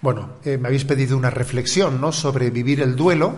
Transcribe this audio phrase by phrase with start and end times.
[0.00, 2.12] Bueno, eh, me habéis pedido una reflexión ¿no?
[2.12, 3.36] sobre vivir el duelo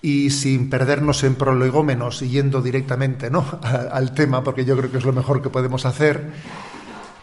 [0.00, 3.44] y sin perdernos en prolegómenos y yendo directamente ¿no?
[3.92, 6.30] al tema, porque yo creo que es lo mejor que podemos hacer,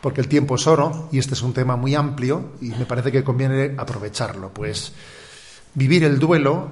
[0.01, 3.13] porque el tiempo es oro y este es un tema muy amplio y me parece
[3.13, 4.49] que conviene aprovecharlo.
[4.49, 4.91] Pues
[5.73, 6.71] vivir el duelo,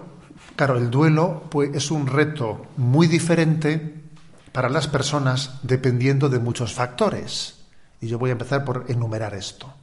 [0.57, 4.03] claro, el duelo pues, es un reto muy diferente
[4.51, 7.61] para las personas dependiendo de muchos factores.
[8.01, 9.73] Y yo voy a empezar por enumerar esto.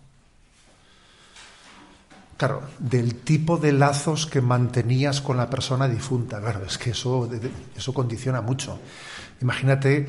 [2.42, 6.41] Claro, del tipo de lazos que mantenías con la persona difunta.
[6.41, 7.30] Claro, es que eso,
[7.77, 8.80] eso condiciona mucho.
[9.41, 10.09] Imagínate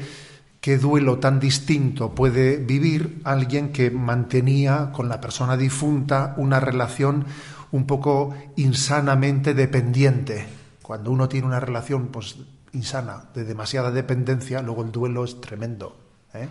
[0.59, 7.23] qué duelo tan distinto puede vivir alguien que mantenía con la persona difunta una relación
[7.71, 10.47] un poco insanamente dependiente.
[10.81, 12.37] Cuando uno tiene una relación pues,
[12.71, 15.95] insana, de demasiada dependencia, luego el duelo es tremendo.
[16.33, 16.47] ¿eh?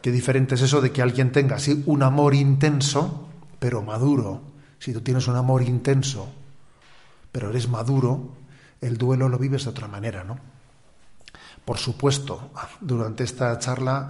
[0.00, 3.26] Qué diferente es eso de que alguien tenga así un amor intenso
[3.60, 4.42] pero maduro.
[4.80, 6.26] Si tú tienes un amor intenso,
[7.30, 8.34] pero eres maduro,
[8.80, 10.38] el duelo lo vives de otra manera, ¿no?
[11.64, 14.08] Por supuesto, durante esta charla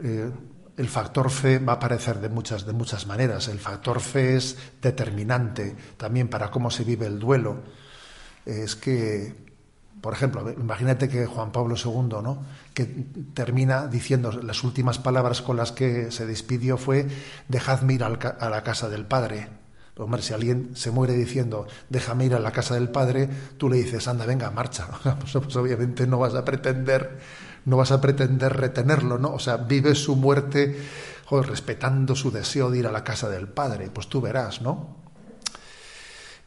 [0.00, 0.30] eh,
[0.76, 3.48] el factor fe va a aparecer de muchas, de muchas maneras.
[3.48, 7.62] El factor fe es determinante también para cómo se vive el duelo.
[8.46, 9.49] Es que
[10.00, 12.38] por ejemplo, imagínate que Juan Pablo II, ¿no?
[12.74, 12.84] que
[13.34, 17.06] termina diciendo las últimas palabras con las que se despidió fue
[17.48, 18.10] dejadme ir a
[18.50, 19.48] la casa del Padre.
[19.96, 23.28] Hombre, si alguien se muere diciendo déjame ir a la casa del Padre,
[23.58, 24.88] tú le dices anda, venga, marcha.
[25.20, 27.18] Pues, pues, obviamente no vas a pretender,
[27.66, 29.34] no vas a pretender retenerlo, ¿no?
[29.34, 30.78] O sea, vive su muerte
[31.30, 33.90] respetando su deseo de ir a la casa del Padre.
[33.92, 34.99] Pues tú verás, ¿no?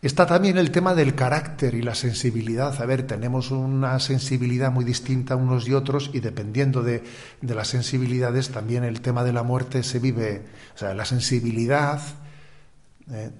[0.04, 2.82] Está también el tema del carácter y la sensibilidad.
[2.82, 7.06] A ver, tenemos una sensibilidad muy distinta unos y otros y dependiendo de,
[7.42, 10.44] las sensibilidades también el tema de la muerte se vive,
[10.76, 12.02] o sea, la sensibilidad
[13.12, 13.32] eh,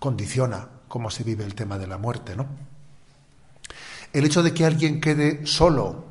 [0.00, 2.46] condiciona cómo se vive el tema de la muerte, ¿no?
[4.12, 6.06] El hecho de que alguien quede solo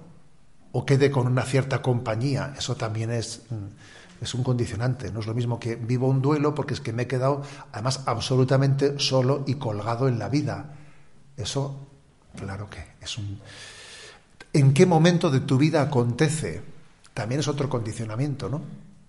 [0.71, 3.41] o quede con una cierta compañía, eso también es...
[3.49, 5.11] Mm, es un condicionante.
[5.11, 8.03] No es lo mismo que vivo un duelo porque es que me he quedado, además,
[8.05, 10.75] absolutamente solo y colgado en la vida.
[11.35, 11.87] Eso,
[12.35, 13.39] claro que es un.
[14.53, 16.61] ¿En qué momento de tu vida acontece?
[17.13, 18.61] También es otro condicionamiento, ¿no?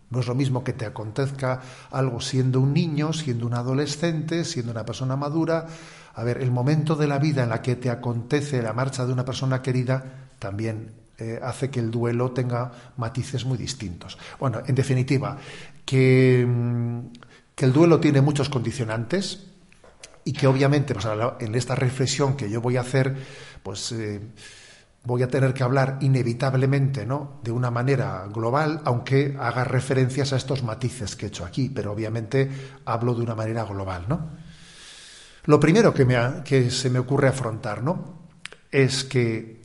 [0.08, 4.72] No es lo mismo que te acontezca algo siendo un niño, siendo un adolescente, siendo
[4.72, 5.66] una persona madura.
[6.14, 9.12] A ver, el momento de la vida en la que te acontece la marcha de
[9.12, 14.18] una persona querida también eh, hace que el duelo tenga matices muy distintos.
[14.40, 15.36] Bueno, en definitiva,
[15.84, 17.00] que, mm,
[17.62, 19.46] el duelo tiene muchos condicionantes
[20.24, 21.06] y que obviamente pues,
[21.38, 23.14] en esta reflexión que yo voy a hacer,
[23.62, 24.20] pues eh,
[25.04, 27.40] voy a tener que hablar inevitablemente, ¿no?
[27.44, 31.92] De una manera global, aunque haga referencias a estos matices que he hecho aquí, pero
[31.92, 32.50] obviamente
[32.84, 34.30] hablo de una manera global, ¿no?
[35.44, 38.28] Lo primero que, me que se me ocurre afrontar, ¿no?
[38.70, 39.61] Es que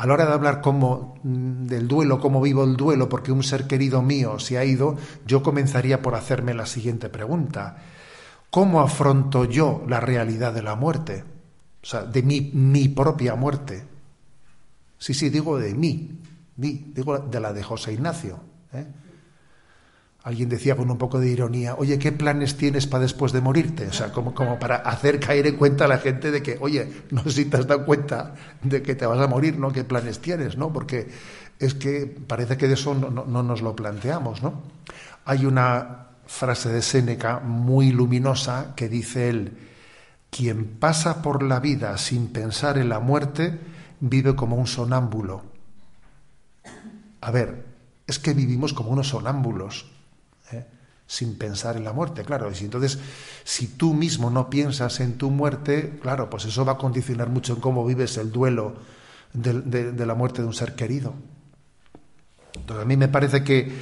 [0.00, 3.42] a la hora de hablar como, mm, del duelo, cómo vivo el duelo, porque un
[3.42, 4.96] ser querido mío se ha ido,
[5.26, 7.76] yo comenzaría por hacerme la siguiente pregunta.
[8.48, 11.22] ¿Cómo afronto yo la realidad de la muerte?
[11.82, 13.84] O sea, de mi, propia muerte.
[14.96, 16.18] Sí, sí, digo de mí,
[16.56, 18.40] digo de la de José Ignacio.
[18.72, 18.86] ¿eh?
[20.22, 23.86] Alguien decía con un poco de ironía, oye, ¿qué planes tienes para después de morirte?
[23.86, 27.22] O sea, como, para hacer caer en cuenta a la gente de que, oye, no
[27.22, 29.72] sé si te has dado cuenta de que te vas a morir, ¿no?
[29.72, 30.72] ¿Qué planes tienes, no?
[30.72, 31.08] Porque
[31.58, 34.62] es que parece que de eso no, no nos lo planteamos, ¿no?
[35.24, 39.56] Hay una frase de Séneca muy luminosa que dice él,
[40.28, 43.58] quien pasa por la vida sin pensar en la muerte,
[44.00, 45.42] vive como un sonámbulo.
[47.22, 47.64] A ver,
[48.06, 49.90] es que vivimos como unos sonámbulos
[51.10, 52.48] sin pensar en la muerte, claro.
[52.52, 52.98] Y entonces,
[53.42, 57.54] si tú mismo no piensas en tu muerte, claro, pues eso va a condicionar mucho
[57.54, 58.76] en cómo vives el duelo
[59.32, 61.14] de, la muerte de un ser querido.
[62.54, 63.72] Entonces, a mí me parece que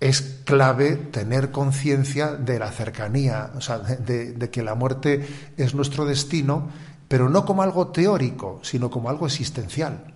[0.00, 5.24] es clave tener conciencia de la cercanía, o sea, de que la muerte
[5.56, 6.68] es nuestro destino,
[7.06, 10.15] pero no como algo teórico, sino como algo existencial.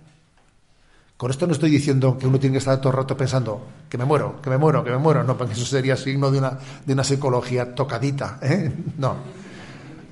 [1.21, 3.95] Con esto no estoy diciendo que uno tiene que estar todo el rato pensando que
[3.95, 6.57] me muero, que me muero, que me muero, no, porque eso sería signo de una,
[6.83, 8.73] de una psicología tocadita, ¿eh?
[8.97, 9.17] No,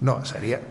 [0.01, 0.61] no, sería.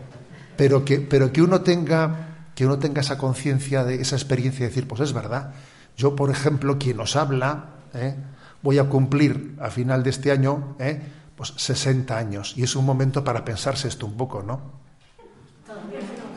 [0.56, 4.69] Pero que, pero que uno tenga, que uno tenga esa conciencia de esa experiencia de
[4.69, 5.55] decir, pues es verdad.
[5.96, 8.14] Yo, por ejemplo, quien nos habla, ¿eh?
[8.62, 11.02] voy a cumplir a final de este año, ¿eh?
[11.35, 12.55] pues 60 años.
[12.56, 14.61] Y es un momento para pensarse esto un poco, ¿no?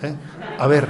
[0.02, 0.16] ¿Eh?
[0.58, 0.90] A ver,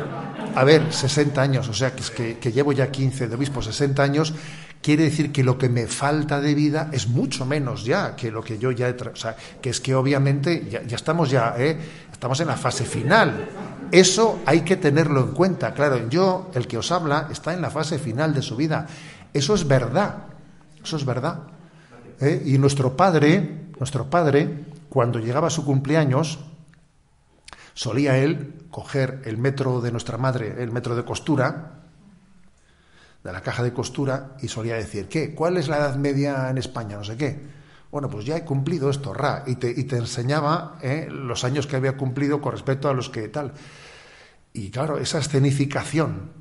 [0.56, 4.04] a ver, 60 años, o sea, que, que, que llevo ya 15 de obispo, 60
[4.04, 4.34] años,
[4.82, 8.44] quiere decir que lo que me falta de vida es mucho menos ya que lo
[8.44, 8.92] que yo ya he...
[8.92, 11.78] O sea, que es que obviamente ya, estamos ya, ¿eh?
[12.12, 13.48] estamos en la fase final.
[13.92, 15.74] Eso hay que tenerlo en cuenta.
[15.74, 18.88] Claro, yo, el que os habla, está en la fase final de su vida.
[19.34, 20.16] Eso es verdad.
[20.84, 21.40] Eso es verdad.
[22.20, 22.42] ¿Eh?
[22.46, 26.40] Y nuestro padre, nuestro padre, cuando llegaba su cumpleaños,
[27.74, 31.82] solía él coger el metro de nuestra madre, el metro de costura,
[33.24, 35.36] de la caja de costura y solía decir, ¿qué?
[35.36, 36.98] ¿Cuál es la edad media en España?
[36.98, 37.62] No sé qué.
[37.92, 41.08] Bueno, pues ya he cumplido esto, ra, y te, y te enseñaba ¿eh?
[41.12, 43.54] los años que había cumplido con respecto a los que tal.
[44.54, 46.32] Y claro, esa escenificación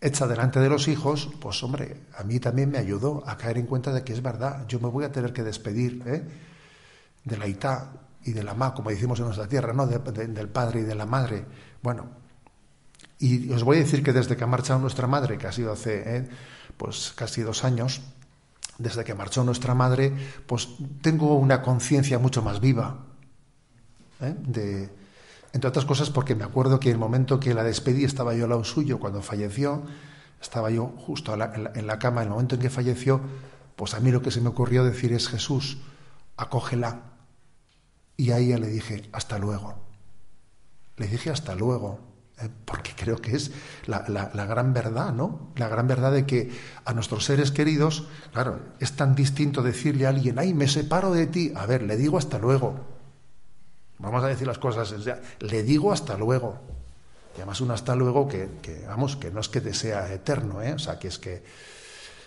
[0.00, 3.66] hecha delante de los hijos, pues hombre, a mí también me ayudó a caer en
[3.66, 6.22] cuenta de que es verdad, yo me voy a tener que despedir ¿eh?
[7.24, 7.92] de la itá
[8.24, 9.86] y de la ma, como decimos en nuestra tierra, ¿no?
[9.86, 11.44] del padre y de la madre.
[11.82, 12.08] Bueno,
[13.18, 15.72] y os voy a decir que desde que ha marchado nuestra madre, que ha sido
[15.72, 16.28] hace ¿eh?
[16.76, 18.00] pues casi dos años,
[18.78, 20.12] desde que marchó nuestra madre,
[20.46, 20.68] pues
[21.02, 22.98] tengo una conciencia mucho más viva.
[24.20, 24.34] ¿eh?
[24.38, 24.90] De,
[25.52, 28.50] entre otras cosas porque me acuerdo que el momento que la despedí estaba yo al
[28.50, 29.82] lado suyo cuando falleció,
[30.40, 33.20] estaba yo justo en la, en la cama, el momento en que falleció,
[33.76, 35.78] pues a mí lo que se me ocurrió decir es Jesús,
[36.36, 37.09] acógela.
[38.20, 39.78] Y a ella le dije, hasta luego.
[40.98, 42.00] Le dije hasta luego.
[42.38, 43.50] Eh, porque creo que es
[43.86, 45.52] la, gran verdad, ¿no?
[45.56, 46.50] La gran verdad de que
[46.84, 51.28] a nuestros seres queridos, claro, es tan distinto decirle a alguien, ay, me separo de
[51.28, 52.74] ti, a ver, le digo hasta luego.
[53.98, 54.94] Vamos a decir las cosas,
[55.38, 56.60] le digo hasta luego.
[57.32, 60.60] Y además un hasta luego que, que, vamos, que no es que te sea eterno,
[60.60, 60.74] ¿eh?
[60.74, 61.42] O sea, que es que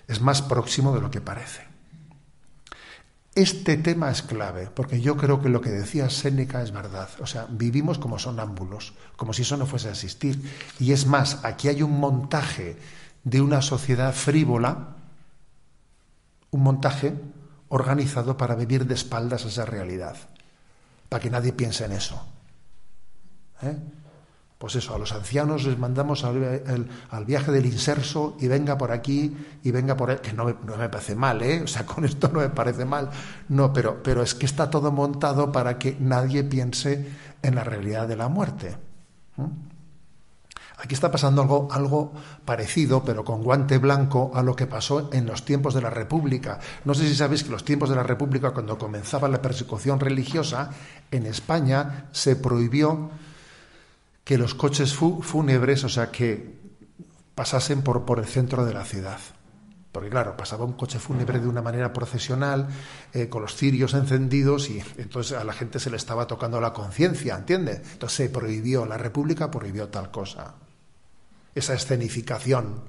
[0.07, 1.72] es más próximo de lo que parece.
[3.35, 7.09] Este tema es clave, porque yo creo que lo que decía Séneca es verdad.
[7.19, 10.39] O sea, vivimos como sonámbulos, como si eso no fuese a existir.
[10.79, 12.77] Y es más, aquí hay un montaje
[13.23, 14.97] de una sociedad frívola,
[16.51, 17.15] un montaje
[17.69, 20.15] organizado para vivir de espaldas a esa realidad,
[21.09, 22.23] para que nadie piense en eso.
[23.63, 23.75] ¿Eh?
[24.63, 26.87] Pues eso, a los ancianos les mandamos al,
[27.27, 30.77] viaje del inserso y venga por aquí y venga por ahí, que no me, no
[30.77, 31.63] me, parece mal, ¿eh?
[31.63, 33.09] O sea, con esto no me parece mal,
[33.49, 37.09] no, pero, pero es que está todo montado para que nadie piense
[37.41, 38.77] en la realidad de la muerte.
[40.77, 42.13] Aquí está pasando algo, algo
[42.45, 46.61] parecido, pero con guante blanco, a lo que pasó en los tiempos de la República.
[46.85, 50.69] No sé si sabéis que los tiempos de la República, cuando comenzaba la persecución religiosa,
[51.11, 53.11] en España se prohibió
[54.23, 56.61] que los coches fúnebres, o sea, que
[57.35, 59.19] pasasen por, por el centro de la ciudad.
[59.91, 62.67] Porque claro, pasaba un coche fúnebre de una manera procesional,
[63.13, 66.73] eh, con los cirios encendidos, y entonces a la gente se le estaba tocando la
[66.73, 67.81] conciencia, ¿entiende?
[67.91, 70.55] Entonces se prohibió, la República prohibió tal cosa.
[71.53, 72.81] Esa escenificación,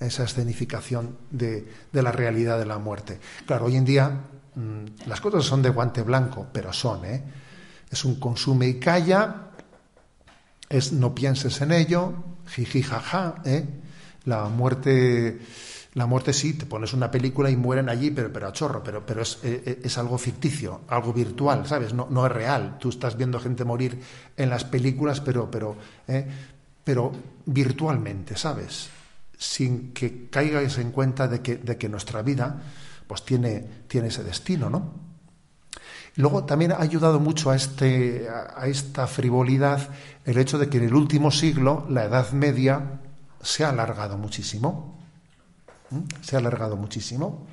[0.00, 3.20] esa escenificación de, de la realidad de la muerte.
[3.46, 4.10] Claro, hoy en día
[4.56, 7.22] mm, las cosas son de guante blanco, pero son, ¿eh?
[7.88, 9.51] Es un consume y calla,
[10.72, 12.14] es no pienses en ello,
[12.46, 13.64] jiji jaja, ¿eh?
[14.24, 15.38] La muerte,
[15.94, 19.04] la muerte sí, te pones una película y mueren allí, pero, pero a chorro, pero,
[19.04, 21.92] pero es, eh, eh, algo ficticio, algo virtual, ¿sabes?
[21.92, 22.78] No, no, es real.
[22.78, 24.00] Tú estás viendo gente morir
[24.36, 25.76] en las películas, pero, pero,
[26.08, 26.26] ¿eh?
[26.82, 27.12] pero
[27.44, 28.88] virtualmente, ¿sabes?
[29.36, 32.62] Sin que caigas en cuenta de que, de que nuestra vida
[33.06, 35.11] pues tiene, tiene ese destino, ¿no?
[36.16, 39.88] Luego también ha ayudado mucho a, este, a esta frivolidad
[40.24, 43.00] el hecho de que en el último siglo la Edad Media
[43.40, 44.98] se ha alargado muchísimo.
[46.20, 47.46] Se ha alargado muchísimo.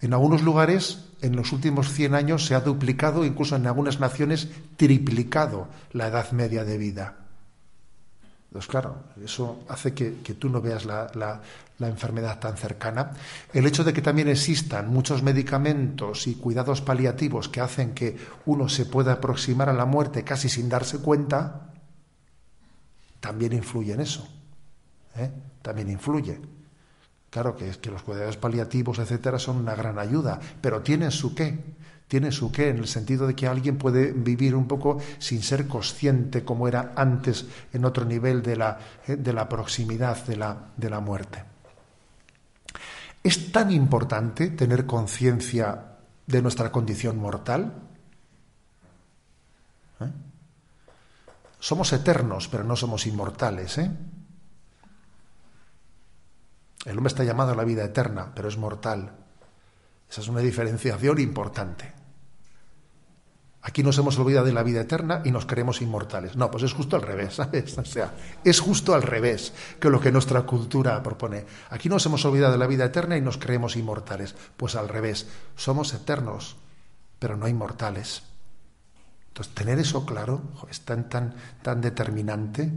[0.00, 4.48] En algunos lugares, en los últimos 100 años, se ha duplicado, incluso en algunas naciones,
[4.76, 7.21] triplicado la edad media de vida.
[8.52, 11.40] Entonces, claro, eso hace que, tú no veas la,
[11.80, 13.12] enfermedad tan cercana.
[13.50, 18.68] El hecho de que también existan muchos medicamentos y cuidados paliativos que hacen que uno
[18.68, 21.70] se pueda aproximar a la muerte casi sin darse cuenta,
[23.20, 24.28] también influye en eso.
[25.16, 25.30] ¿eh?
[25.62, 26.38] También influye.
[27.30, 31.58] Claro que, que los cuidados paliativos, etcétera, son una gran ayuda, pero tienen su qué
[32.12, 35.66] tiene su qué, en el sentido de que alguien puede vivir un poco sin ser
[35.66, 40.72] consciente como era antes en otro nivel de la, eh, de la proximidad de la,
[40.76, 41.42] de la muerte.
[43.22, 45.86] ¿Es tan importante tener conciencia
[46.26, 47.72] de nuestra condición mortal?
[50.00, 50.10] ¿Eh?
[51.58, 53.78] Somos eternos, pero no somos inmortales.
[53.78, 53.90] ¿eh?
[56.84, 59.12] El hombre está llamado a la vida eterna, pero es mortal.
[60.10, 62.01] Esa es una diferenciación importante.
[63.64, 66.34] Aquí nos hemos olvidado de la vida eterna y nos creemos inmortales.
[66.34, 67.38] No, pues es justo al revés.
[67.78, 71.46] O sea, es justo al revés que lo que nuestra cultura propone.
[71.70, 74.34] Aquí nos hemos olvidado de la vida eterna y nos creemos inmortales.
[74.56, 76.56] Pues al revés, somos eternos,
[77.20, 78.22] pero no inmortales.
[79.28, 82.68] Entonces, tener eso claro es tan, tan, tan determinante.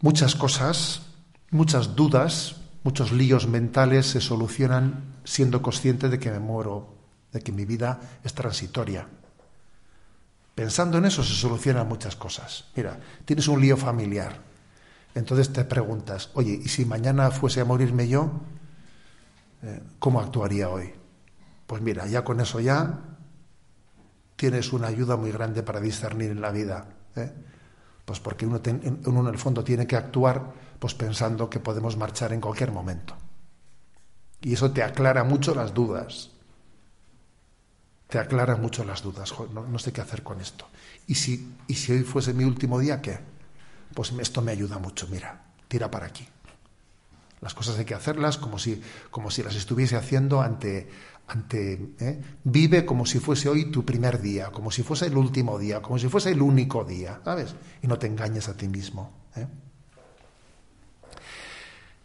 [0.00, 1.02] Muchas cosas,
[1.50, 6.94] muchas dudas, muchos líos mentales se solucionan siendo consciente de que me muero,
[7.32, 9.08] de que mi vida es transitoria.
[10.54, 12.66] Pensando en eso se solucionan muchas cosas.
[12.76, 14.38] Mira, tienes un lío familiar.
[15.14, 18.30] Entonces te preguntas, oye, ¿y si mañana fuese a morirme yo?
[19.62, 20.92] Eh, ¿Cómo actuaría hoy?
[21.66, 23.00] Pues mira, ya con eso ya
[24.36, 26.86] tienes una ayuda muy grande para discernir en la vida.
[27.16, 27.32] ¿eh?
[28.04, 28.60] Pues porque uno,
[29.06, 33.16] uno, en el fondo tiene que actuar pues pensando que podemos marchar en cualquier momento.
[34.40, 36.33] Y eso te aclara mucho las dudas
[38.14, 39.34] te aclara mucho las dudas.
[39.52, 40.68] No, sé qué hacer con esto.
[41.08, 43.18] ¿Y si, ¿Y si hoy fuese mi último día, qué?
[43.92, 45.08] Pues esto me ayuda mucho.
[45.10, 46.24] Mira, tira para aquí.
[47.40, 48.80] Las cosas hay que hacerlas como si,
[49.10, 50.88] como si las estuviese haciendo ante,
[51.26, 52.22] ante ¿eh?
[52.44, 55.98] vive como si fuese hoy tu primer día, como si fuese el último día, como
[55.98, 57.56] si fuese el único día, ¿sabes?
[57.82, 59.10] Y no te engañes a ti mismo.
[59.34, 59.48] ¿eh?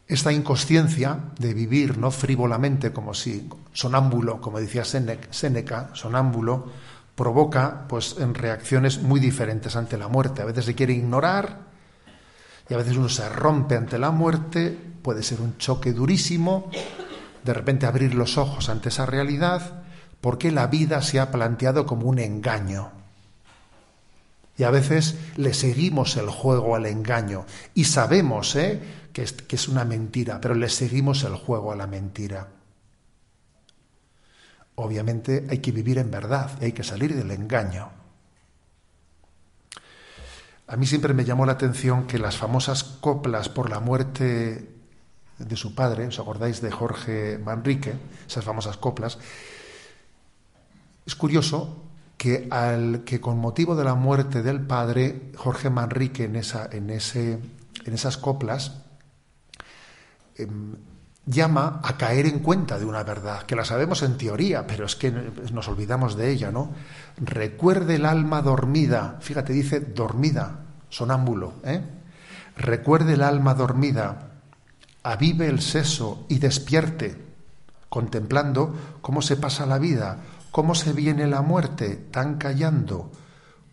[0.10, 6.66] Esta inconsciencia de vivir no frívolamente como si sonámbulo, como decía Séneca, sonámbulo,
[7.14, 10.42] provoca pues en reacciones muy diferentes ante la muerte.
[10.42, 11.60] A veces se quiere ignorar
[12.68, 16.72] y a veces uno se rompe ante la muerte, puede ser un choque durísimo,
[17.44, 19.84] de repente abrir los ojos ante esa realidad,
[20.22, 22.99] porque la vida se ha planteado como un engaño.
[24.60, 28.82] Y a veces le seguimos el juego al engaño y sabemos ¿eh?
[29.14, 32.50] que, es, que es una mentira, pero le seguimos el juego a la mentira.
[34.76, 37.90] Obviamente hay que vivir en verdad y hay que salir del engaño.
[40.68, 44.70] A mí siempre me llamó la atención que las famosas coplas por la muerte
[45.38, 47.94] de su padre, ¿os acordáis de Jorge Manrique?
[48.28, 49.20] Esas famosas coplas.
[51.06, 51.89] Es curioso
[52.20, 56.90] que, al, que con motivo de la muerte del padre, Jorge Manrique en, esa, en,
[56.90, 57.40] ese,
[57.86, 58.82] en esas coplas
[60.36, 60.76] em,
[61.26, 64.98] llama a caer en cuenta de una verdad, que la sabemos en teoría, pero es
[64.98, 66.74] que nos olvidamos de ella, ¿no?
[67.16, 71.82] Recuerde el alma dormida, fíjate, dice dormida, sonámbulo, ¿eh?
[72.58, 74.32] Recuerde el alma dormida,
[75.04, 77.16] avive el seso y despierte,
[77.88, 80.18] contemplando cómo se pasa la vida,
[80.52, 83.12] cómo se viene la muerte tan callando,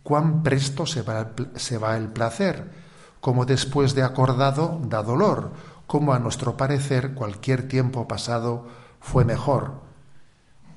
[0.03, 2.71] cuán presto se va, se va el placer,
[3.19, 5.51] como después de acordado da dolor,
[5.87, 8.67] como a nuestro parecer cualquier tiempo pasado
[8.99, 9.87] fue mejor.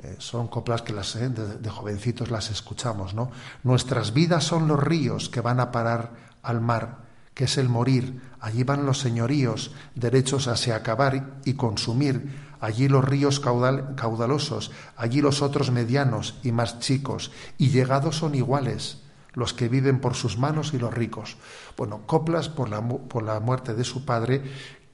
[0.02, 3.30] Eh, son coplas que las, eh, de, jovencitos las escuchamos, ¿no?
[3.64, 6.98] Nuestras vidas son los ríos que van a parar al mar,
[7.34, 8.22] que es el morir.
[8.40, 15.20] Allí van los señoríos, derechos a se acabar y consumir allí los ríos caudalosos, allí
[15.20, 18.98] los otros medianos y más chicos, y llegados son iguales
[19.32, 21.36] los que viven por sus manos y los ricos.
[21.76, 24.42] Bueno, coplas por la, por la muerte de su padre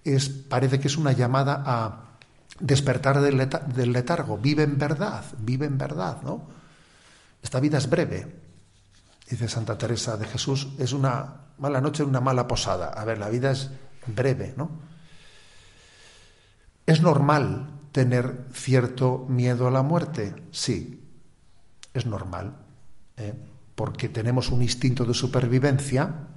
[0.05, 2.19] es, parece que es una llamada a
[2.61, 4.39] despertar del, del letargo.
[4.39, 6.47] Vive en verdad, vive en verdad, ¿no?
[7.43, 8.27] Esta vida es breve,
[9.29, 12.89] dice Santa Teresa de Jesús, es una mala noche, una mala posada.
[12.89, 13.71] A ver, la vida es
[14.07, 14.71] breve, ¿no?
[16.87, 20.35] ¿Es normal tener cierto miedo a la muerte?
[20.52, 21.02] Sí,
[21.93, 22.57] es normal,
[23.16, 23.35] ¿eh?
[23.75, 26.28] porque tenemos un instinto de supervivencia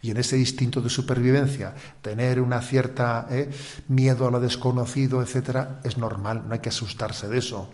[0.00, 3.50] y en ese instinto de supervivencia tener una cierta ¿eh?
[3.88, 7.70] miedo a lo desconocido, etcétera, es normal, no hay que asustarse de eso.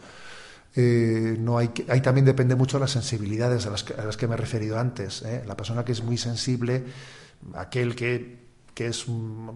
[0.75, 4.17] Eh, no hay ahí también depende mucho de las sensibilidades a las que, a las
[4.17, 5.25] que me he referido antes.
[5.47, 6.85] La persona que es muy sensible,
[7.55, 8.46] aquel que
[8.77, 9.07] que es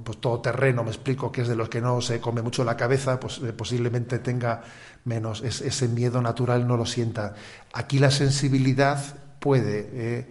[0.03, 2.79] pues, todo terreno, me explico, que es de los que no se come mucho la
[2.79, 4.63] cabeza, pues eh, posiblemente tenga
[5.05, 7.35] menos, ese miedo natural no lo sienta.
[7.75, 8.99] Aquí la sensibilidad
[9.39, 10.27] puede eh,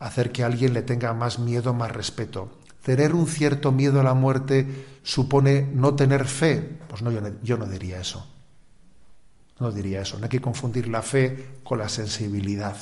[0.00, 2.58] hacer que alguien le tenga más miedo, más respeto.
[2.82, 4.66] Tener un cierto miedo a la muerte
[5.04, 6.76] supone no tener fe.
[6.88, 8.26] Pues no, yo no, diría eso.
[9.60, 10.18] No diría eso.
[10.18, 12.76] No hay que confundir la fe con la sensibilidad.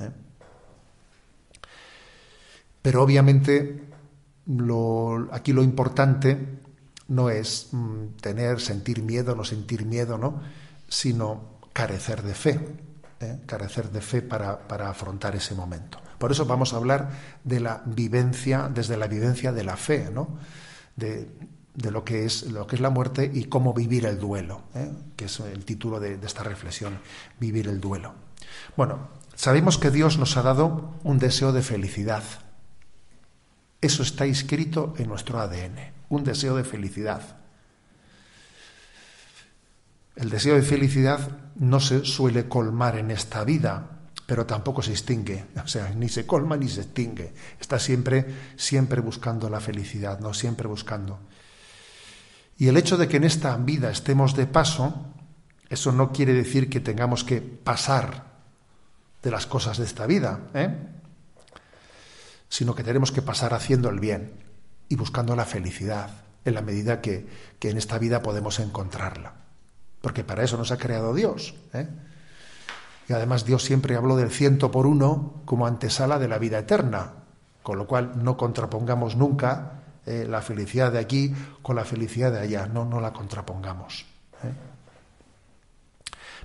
[0.00, 0.08] ¿eh?
[2.80, 3.91] Pero obviamente
[5.30, 6.60] aquí lo importante
[7.08, 10.40] no es mm, tener, sentir miedo, no sentir miedo, ¿no?
[10.88, 12.60] sino carecer de fe,
[13.20, 13.40] ¿eh?
[13.46, 15.98] carecer de fe para, para afrontar ese momento.
[16.18, 17.10] Por eso vamos a hablar
[17.44, 20.28] de la vivencia, desde la vivencia de la fe, ¿no?
[20.96, 21.28] de
[21.74, 24.90] de lo que es lo que es la muerte y cómo vivir el duelo, ¿eh?
[25.16, 26.98] que es el título de esta reflexión,
[27.40, 28.14] vivir el duelo.
[28.76, 32.22] Bueno, sabemos que Dios nos ha dado un deseo de felicidad.
[33.82, 35.76] Eso está inscrito en nuestro ADN,
[36.08, 37.20] un deseo de felicidad.
[40.14, 41.18] El deseo de felicidad
[41.56, 43.90] no se suele colmar en esta vida,
[44.24, 47.34] pero tampoco se extingue, o sea, ni se colma ni se extingue.
[47.60, 48.24] Está siempre,
[48.54, 51.18] siempre buscando la felicidad, no siempre buscando.
[52.58, 55.06] Y el hecho de que en esta vida estemos de paso,
[55.68, 58.26] eso no quiere decir que tengamos que pasar
[59.24, 60.91] de las cosas de esta vida, ¿eh?
[62.52, 64.30] Sino que tenemos que pasar haciendo el bien
[64.90, 66.10] y buscando la felicidad
[66.44, 67.26] en la medida que,
[67.58, 69.32] que en esta vida podemos encontrarla.
[70.02, 71.54] Porque para eso nos ha creado Dios.
[71.72, 71.88] ¿eh?
[73.08, 77.12] Y además Dios siempre habló del ciento por uno como antesala de la vida eterna,
[77.62, 82.40] con lo cual no contrapongamos nunca eh, la felicidad de aquí con la felicidad de
[82.40, 84.04] allá, no, no la contrapongamos.
[84.44, 84.52] ¿eh?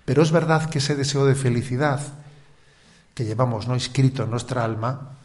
[0.05, 1.99] Pero es verdad que ese deseo de felicidad
[3.13, 5.16] que llevamos no inscrito en nuestra alma,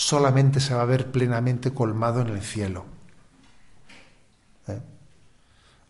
[0.00, 2.86] solamente se va a ver plenamente colmado en el cielo.
[4.66, 4.80] ¿Eh?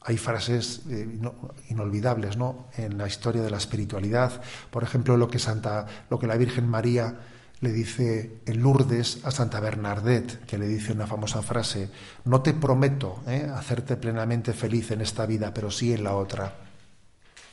[0.03, 1.21] Hay frases eh,
[1.69, 2.67] inolvidables ¿no?
[2.77, 4.43] en la historia de la espiritualidad.
[4.73, 7.21] Por ejemplo, lo que, Santa, lo que la Virgen María
[7.61, 11.89] le dice en Lourdes a Santa Bernadette, que le dice una famosa frase,
[12.25, 13.49] no te prometo ¿eh?
[13.55, 16.53] hacerte plenamente feliz en esta vida, pero sí en la otra,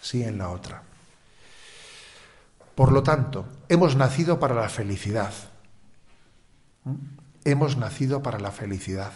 [0.01, 0.81] sí en la otra.
[2.73, 5.33] Por lo tanto, hemos nacido para la felicidad.
[7.43, 9.11] Hemos nacido para la felicidad.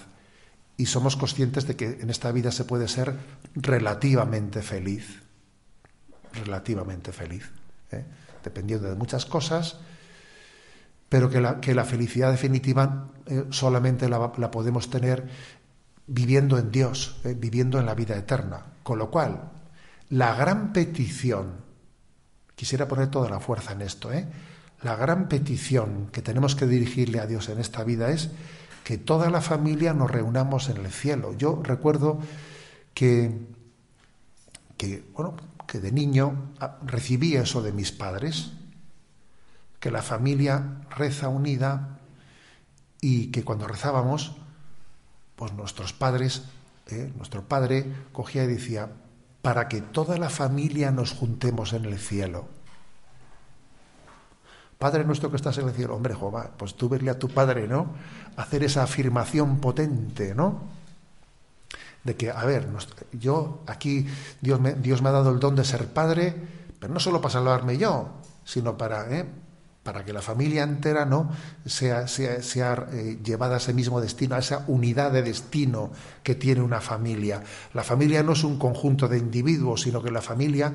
[0.77, 3.15] Y somos conscientes de que en esta vida se puede ser
[3.55, 5.21] relativamente feliz.
[6.33, 7.51] Relativamente feliz.
[7.91, 8.05] ¿eh?
[8.43, 9.77] Dependiendo de muchas cosas,
[11.09, 15.27] pero que la, que la felicidad definitiva eh, solamente la, la, podemos tener
[16.07, 17.35] viviendo en Dios, ¿eh?
[17.37, 18.65] viviendo en la vida eterna.
[18.81, 19.51] Con lo cual,
[20.09, 21.71] la gran petición
[22.61, 24.13] Quisiera poner toda la fuerza en esto.
[24.13, 24.23] ¿eh?
[24.83, 28.31] La gran petición que tenemos que dirigirle a Dios en esta vida es
[28.83, 31.33] que toda la familia nos reunamos en el cielo.
[31.37, 32.19] Yo recuerdo
[32.93, 33.31] que,
[34.77, 35.35] que, bueno,
[35.67, 38.51] que de niño ah, recibí eso de mis padres,
[39.79, 41.99] que la familia reza unida
[42.99, 44.35] y que cuando rezábamos,
[45.35, 46.43] pues nuestros padres,
[46.87, 47.11] ¿eh?
[47.17, 48.89] nuestro padre cogía y decía,
[49.41, 52.47] para que toda la familia nos juntemos en el cielo.
[54.81, 57.67] Padre nuestro que estás en el cielo, hombre, Jehová, pues tú verle a tu padre,
[57.67, 57.91] ¿no?
[58.35, 60.59] Hacer esa afirmación potente, ¿no?
[62.03, 62.67] De que, a ver,
[63.11, 64.07] yo aquí,
[64.41, 66.33] Dios me, ha dado el don de ser padre,
[66.79, 68.09] pero no solo para salvarme yo,
[68.43, 69.29] sino para, ¿eh?
[69.83, 71.29] para que la familia entera no
[71.63, 75.91] sea, sea, sea eh, llevada a ese mismo destino, a esa unidad de destino
[76.23, 77.43] que tiene una familia.
[77.75, 80.73] La familia no es un conjunto de individuos, sino que la familia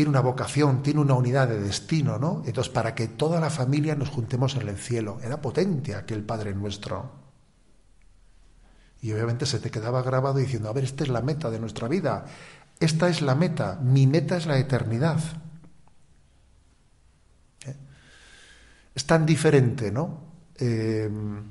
[0.00, 2.42] tiene una vocación, tiene una unidad de destino, ¿no?
[2.46, 5.18] Entonces, para que toda la familia nos juntemos en el cielo.
[5.22, 7.12] Era potente aquel Padre nuestro.
[9.02, 11.86] Y obviamente se te quedaba grabado diciendo, a ver, esta es la meta de nuestra
[11.86, 12.24] vida.
[12.78, 13.78] Esta es la meta.
[13.82, 15.20] Mi meta es la eternidad.
[18.94, 20.22] Es tan diferente, ¿no?
[20.56, 21.10] Eh,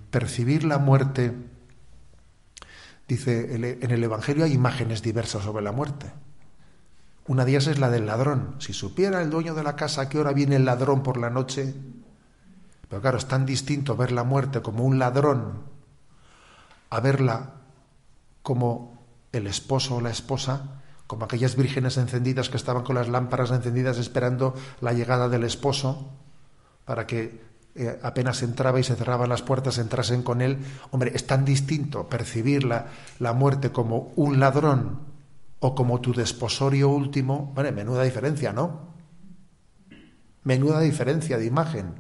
[0.10, 1.36] percibir la muerte.
[3.08, 6.12] Dice, en el Evangelio hay imágenes diversas sobre la muerte.
[7.30, 8.56] Una de ellas es la del ladrón.
[8.58, 11.30] Si supiera el dueño de la casa a qué hora viene el ladrón por la
[11.30, 11.76] noche,
[12.90, 15.62] pero claro, es tan distinto ver la muerte como un ladrón
[16.90, 17.52] a verla
[18.42, 23.52] como el esposo o la esposa, como aquellas vírgenes encendidas que estaban con las lámparas
[23.52, 26.10] encendidas esperando la llegada del esposo
[26.84, 27.44] para que
[27.76, 30.58] eh, apenas entraba y se cerraban las puertas entrasen con él.
[30.90, 32.88] Hombre, es tan distinto percibir la,
[33.20, 35.09] la muerte como un ladrón
[35.60, 37.52] o como tu desposorio último.
[37.56, 38.94] Bueno, menuda diferencia, ¿no?
[40.44, 41.94] Menuda diferencia de imagen.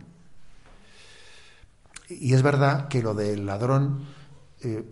[2.09, 4.05] Y es verdad que lo del ladrón
[4.61, 4.83] eh,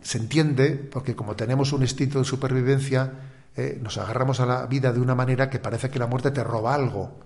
[0.00, 3.12] se entiende porque como tenemos un instinto de supervivencia,
[3.56, 6.44] eh, nos agarramos a la vida de una manera que parece que la muerte te
[6.44, 7.18] roba algo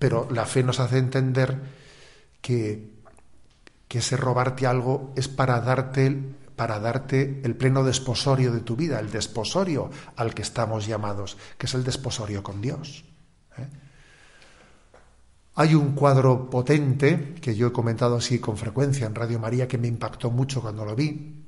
[0.00, 1.60] pero la fe nos hace entender
[2.40, 2.90] que,
[3.86, 6.16] que ese robarte algo es para darte,
[6.60, 11.64] para darte el pleno desposorio de tu vida, el desposorio al que estamos llamados, que
[11.64, 13.02] es el desposorio con Dios.
[13.56, 13.66] ¿eh?
[15.54, 19.78] Hay un cuadro potente que yo he comentado así con frecuencia en Radio María que
[19.78, 21.46] me impactó mucho cuando lo vi.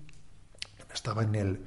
[0.95, 1.61] Estaba en el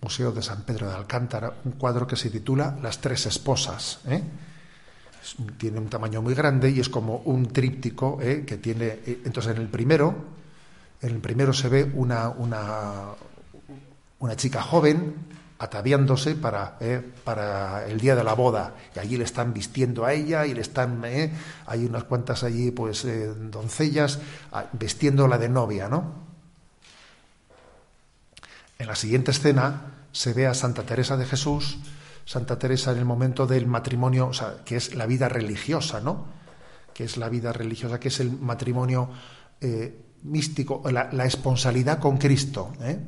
[0.00, 3.98] Museo de San Pedro de Alcántara, un cuadro que se titula Las tres esposas.
[4.06, 4.22] ¿eh?
[5.58, 8.44] tiene un tamaño muy grande y es como un tríptico ¿eh?
[8.46, 9.00] que tiene.
[9.24, 10.41] Entonces, en el primero,
[11.02, 13.08] en el primero se ve una, una,
[14.20, 15.14] una chica joven
[15.58, 18.74] ataviándose para, eh, para el día de la boda.
[18.94, 21.32] Y allí le están vistiendo a ella y le están, eh,
[21.66, 24.20] hay unas cuantas allí, pues, eh, doncellas,
[24.52, 26.22] ah, vestiéndola de novia, ¿no?
[28.78, 31.78] En la siguiente escena se ve a Santa Teresa de Jesús,
[32.24, 36.26] Santa Teresa en el momento del matrimonio, o sea, que es la vida religiosa, ¿no?
[36.94, 39.10] Que es la vida religiosa, que es el matrimonio
[40.22, 42.98] místico, la, la esponsalidad con Cristo, ¿eh?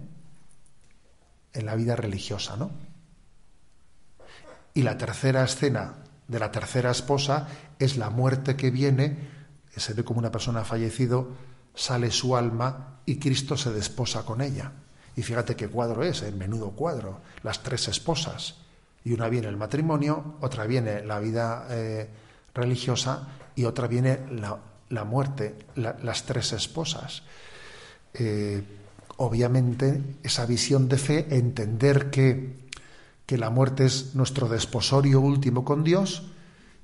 [1.53, 2.71] en la vida religiosa, ¿no?
[4.75, 5.95] Y la tercera escena
[6.27, 7.49] de la tercera esposa
[7.79, 9.17] es la muerte que viene,
[9.77, 11.29] se ve como una persona ha fallecido,
[11.75, 14.73] sale su alma y Cristo se desposa con ella.
[15.17, 18.57] Y fíjate qué cuadro es, el menudo cuadro, las tres esposas.
[19.05, 22.09] Y una viene el matrimonio, otra viene la vida eh,
[22.55, 24.59] religiosa y otra viene la,
[25.05, 27.23] muerte, las tres esposas.
[28.13, 28.63] Eh,
[29.17, 32.57] obviamente esa visión de fe, entender que,
[33.27, 36.31] que, la muerte es nuestro desposorio último con Dios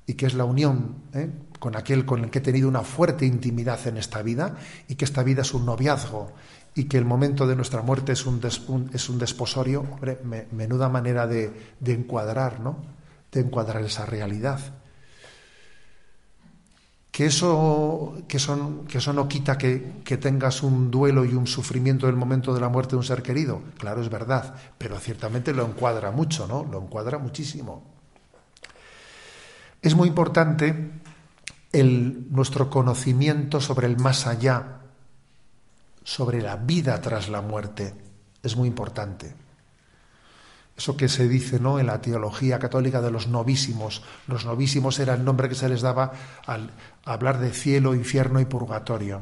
[0.05, 1.29] y que es la unión ¿eh?
[1.59, 5.05] con aquel con el que he tenido una fuerte intimidad en esta vida y que
[5.05, 6.31] esta vida es un noviazgo
[6.73, 8.41] y que el momento de nuestra muerte es un,
[8.93, 10.19] es un desposorio, hombre,
[10.51, 12.05] menuda manera de, de.
[13.31, 14.80] De encuadrar esa realidad
[17.21, 18.39] que eso, que
[18.87, 22.51] que eso no quita que, que, tengas un duelo y un sufrimiento en el momento
[22.51, 23.61] de la muerte de un ser querido.
[23.77, 26.63] Claro, es verdad, pero ciertamente lo encuadra mucho, ¿no?
[26.63, 27.83] Lo encuadra muchísimo.
[29.83, 30.93] Es muy importante
[31.71, 34.79] el, nuestro conocimiento sobre el más allá,
[36.03, 37.93] sobre la vida tras la muerte.
[38.41, 39.35] Es muy importante.
[40.77, 41.79] Eso que se dice ¿no?
[41.79, 44.03] en la teología católica de los novísimos.
[44.27, 46.11] Los novísimos era el nombre que se les daba
[46.45, 46.71] al
[47.05, 49.21] hablar de cielo, infierno y purgatorio,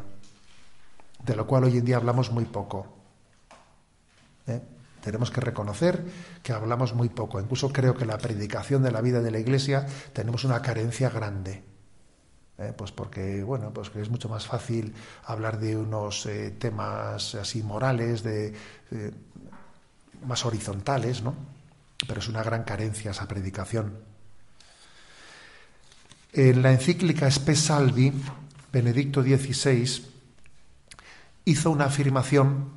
[1.25, 2.87] de lo cual hoy en día hablamos muy poco.
[4.47, 4.61] ¿Eh?
[5.01, 6.03] Tenemos que reconocer
[6.43, 7.39] que hablamos muy poco.
[7.39, 11.63] Incluso creo que la predicación de la vida de la Iglesia tenemos una carencia grande.
[12.57, 12.73] ¿Eh?
[12.77, 14.93] Pues porque, bueno, pues que es mucho más fácil
[15.25, 18.53] hablar de unos eh, temas así morales, de
[20.25, 21.35] más horizontales, ¿no?
[22.07, 23.99] Pero es una gran carencia esa predicación.
[26.31, 28.13] En la encíclica Spe Salvi,
[28.71, 30.05] Benedicto XVI
[31.45, 32.69] hizo una afirmación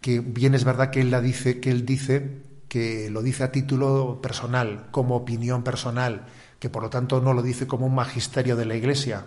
[0.00, 3.52] que bien es verdad que él la dice, que él dice que lo dice a
[3.52, 6.26] título personal, como opinión personal,
[6.58, 9.26] que por lo tanto no lo dice como un magisterio de la Iglesia,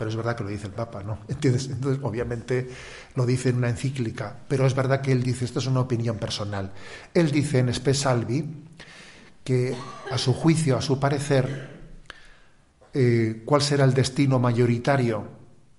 [0.00, 1.18] pero es verdad que lo dice el Papa, ¿no?
[1.28, 2.70] Entonces, obviamente
[3.16, 6.16] lo dice en una encíclica, pero es verdad que él dice, esto es una opinión
[6.16, 6.72] personal.
[7.12, 8.64] Él dice en Spe Salvi
[9.44, 9.76] que
[10.10, 11.68] a su juicio, a su parecer,
[12.94, 15.28] eh, cuál será el destino mayoritario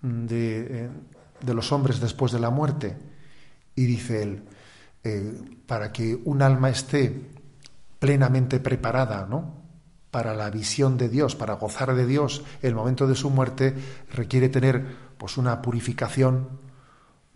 [0.04, 0.90] de, eh,
[1.44, 2.96] de, los hombres después de la muerte.
[3.74, 4.44] Y dice él,
[5.04, 5.34] eh,
[5.66, 7.12] para que un alma esté
[7.98, 9.61] plenamente preparada, ¿no?
[10.12, 13.74] Para la visión de Dios, para gozar de Dios, el momento de su muerte
[14.14, 14.86] requiere tener
[15.18, 16.50] pues una purificación,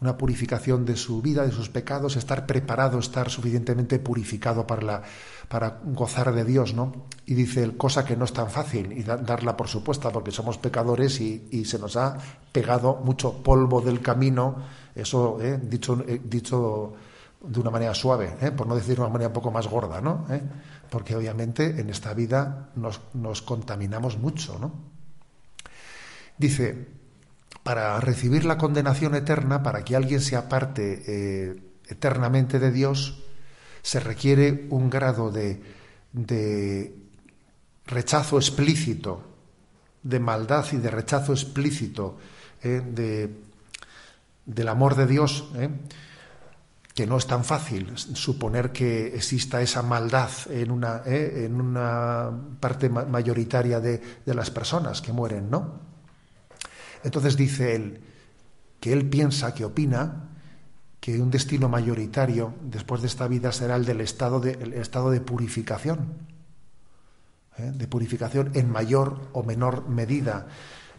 [0.02, 5.04] una purificación de su vida, de sus pecados, estar preparado, estar suficientemente purificado para,
[5.48, 7.06] para gozar de Dios, ¿no?
[7.26, 11.22] Y dice cosa que no es tan fácil y darla por supuesta porque somos pecadores
[11.22, 12.18] y, se nos ha
[12.52, 14.58] pegado mucho polvo del camino,
[14.94, 16.94] eso eh, dicho, eh, dicho
[17.42, 18.52] de una manera suave, ¿eh?
[18.52, 20.26] por no decir de una manera un poco más gorda, ¿no?
[20.86, 20.88] ¿Eh?
[20.90, 24.74] Porque obviamente en esta vida nos, contaminamos mucho, ¿no?
[26.38, 26.88] Dice,
[27.64, 33.24] para recibir la condenación eterna, para que alguien se aparte eh, eternamente de Dios,
[33.82, 35.62] se requiere un grado de,
[36.12, 36.96] de
[37.86, 39.24] rechazo explícito,
[40.04, 42.18] de maldad y de rechazo explícito
[42.62, 43.30] de,
[44.46, 45.50] del amor de Dios
[46.96, 51.44] que no es tan fácil suponer que exista esa maldad en una, ¿eh?
[51.46, 52.32] en una
[52.62, 55.82] parte mayoritaria de, de, las personas que mueren, ¿no?
[57.04, 58.02] Entonces dice él
[58.80, 60.30] que él piensa, que opina,
[61.02, 65.20] que un destino mayoritario después de esta vida será el del estado de, estado de
[65.20, 66.14] purificación,
[67.58, 67.72] ¿eh?
[67.76, 70.48] de purificación en mayor o menor medida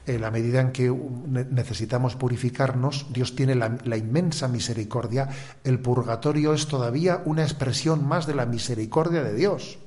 [0.07, 5.29] en la medida en que necesitamos purificarnos, Dios tiene la, inmensa misericordia,
[5.65, 9.79] el purgatorio es todavía una expresión más de la misericordia de Dios,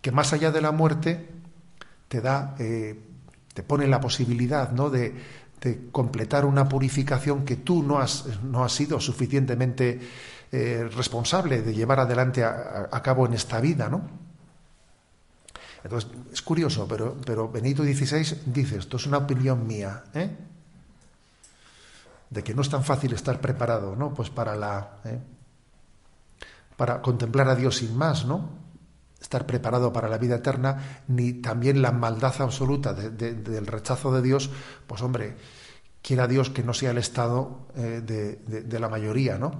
[0.00, 1.28] que más allá de la muerte
[2.08, 2.98] te da, eh,
[3.52, 4.90] te pone la posibilidad ¿no?
[4.90, 5.36] de,
[5.90, 9.98] completar una purificación que tú no has, no has sido suficientemente
[10.52, 14.25] eh, responsable de llevar adelante a, a cabo en esta vida, ¿no?
[15.86, 20.30] Entonces, es curioso, pero, Benito XVI dice, esto es una opinión mía, ¿eh?
[22.28, 24.12] de que no es tan fácil estar preparado, ¿no?
[24.12, 25.20] Pues para la ¿eh?
[26.76, 28.50] para contemplar a Dios sin más, ¿no?
[29.20, 34.50] Estar preparado para la vida eterna, ni también la maldad absoluta del rechazo de Dios,
[34.88, 35.36] pues hombre,
[36.02, 39.52] quiera Dios que no sea el estado eh, de, la mayoría, ¿no?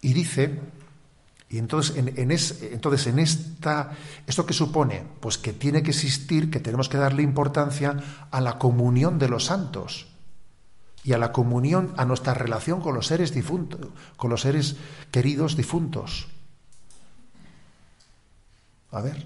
[0.00, 0.60] Y dice,
[1.54, 2.32] y entonces en,
[2.72, 3.92] entonces en esta,
[4.26, 5.06] ¿esto qué supone?
[5.20, 7.96] Pues que tiene que existir, que tenemos que darle importancia
[8.32, 10.08] a la comunión de los santos
[11.04, 13.78] y a la comunión, a nuestra relación con los seres difuntos,
[14.16, 14.74] con los seres
[15.12, 16.26] queridos difuntos.
[18.90, 19.24] A ver,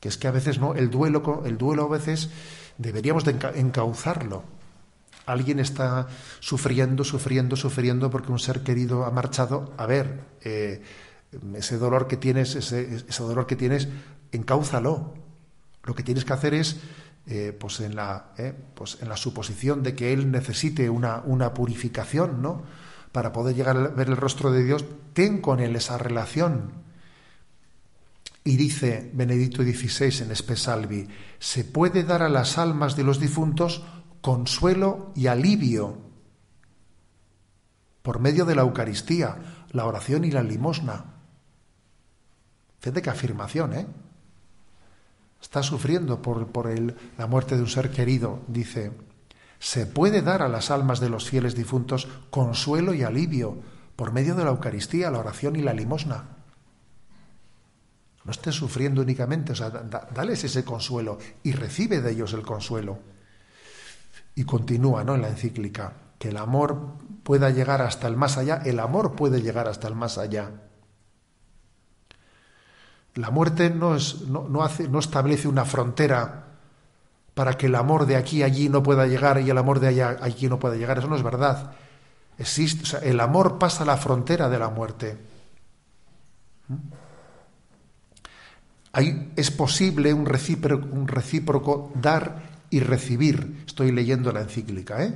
[0.00, 2.28] que es que a veces no, el duelo, el duelo a veces
[2.76, 4.42] deberíamos de encauzarlo.
[5.26, 6.08] Alguien está
[6.40, 9.72] sufriendo, sufriendo, sufriendo porque un ser querido ha marchado.
[9.76, 10.82] A ver, eh,
[11.54, 13.88] ese dolor que tienes, ese, dolor que tienes,
[14.32, 15.14] encáuzalo.
[15.84, 16.76] Lo que tienes que hacer es
[17.26, 21.54] eh, pues, en la, eh, pues en la suposición de que él necesite una, una
[21.54, 22.62] purificación, ¿no?
[23.12, 26.82] Para poder llegar a ver el rostro de Dios, ten con él esa relación.
[28.44, 31.08] Y dice Benedicto XVI en Espesalvi,
[31.38, 33.82] se puede dar a las almas de los difuntos
[34.22, 35.98] consuelo y alivio
[38.00, 39.36] por medio de la Eucaristía,
[39.72, 41.04] la oración y la limosna.
[42.80, 43.86] Fíjate qué afirmación, ¿eh?
[45.40, 48.92] está sufriendo por, por el, la muerte de un ser querido, dice,
[49.58, 53.58] se puede dar a las almas de los fieles difuntos consuelo y alivio
[53.96, 56.24] por medio de la Eucaristía, la oración y la limosna.
[58.24, 62.98] No estés sufriendo únicamente, o sea, dales ese consuelo y recibe de ellos el consuelo.
[64.34, 65.14] Y continúa ¿no?
[65.14, 69.42] en la encíclica, que el amor pueda llegar hasta el más allá, el amor puede
[69.42, 70.50] llegar hasta el más allá.
[73.14, 76.46] La muerte no, es, no, hace, no establece una frontera
[77.34, 79.88] para que el amor de aquí a allí no pueda llegar y el amor de
[79.88, 80.98] allá a allí no pueda llegar.
[80.98, 81.72] Eso no es verdad.
[82.38, 85.18] Existe, el amor pasa la frontera de la muerte.
[86.68, 86.74] ¿Mm?
[88.94, 93.62] Ahí es posible un un recíproco dar y recibir.
[93.66, 95.14] Estoy leyendo la encíclica, ¿eh?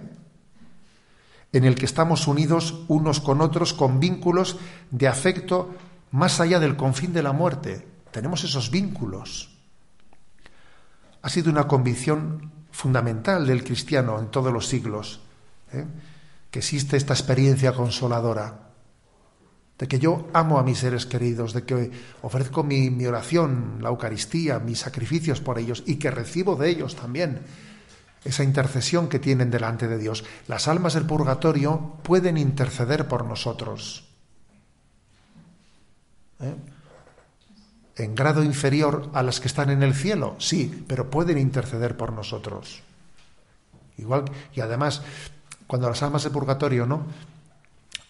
[1.52, 4.58] En el que estamos unidos unos con otros con vínculos
[4.90, 5.74] de afecto
[6.10, 7.88] más allá del confín de la muerte.
[8.10, 9.56] Tenemos esos vínculos.
[11.22, 15.20] Ha sido una convicción fundamental del cristiano en todos los siglos,
[15.72, 15.86] ¿eh?
[16.50, 18.65] que existe esta experiencia consoladora,
[19.78, 21.90] de que yo amo a mis seres queridos, de que
[22.22, 26.96] ofrezco mi, mi oración, la Eucaristía, mis sacrificios por ellos y que recibo de ellos
[26.96, 27.40] también
[28.26, 30.24] esa intercesión que tienen delante de Dios.
[30.48, 34.04] Las almas del purgatorio pueden interceder por nosotros.
[36.40, 36.54] ¿Eh?
[37.96, 40.36] ¿En grado inferior a las que están en el cielo?
[40.38, 42.82] Sí, pero pueden interceder por nosotros.
[43.96, 45.02] Igual, y además,
[45.66, 47.06] cuando las almas de purgatorio, ¿no?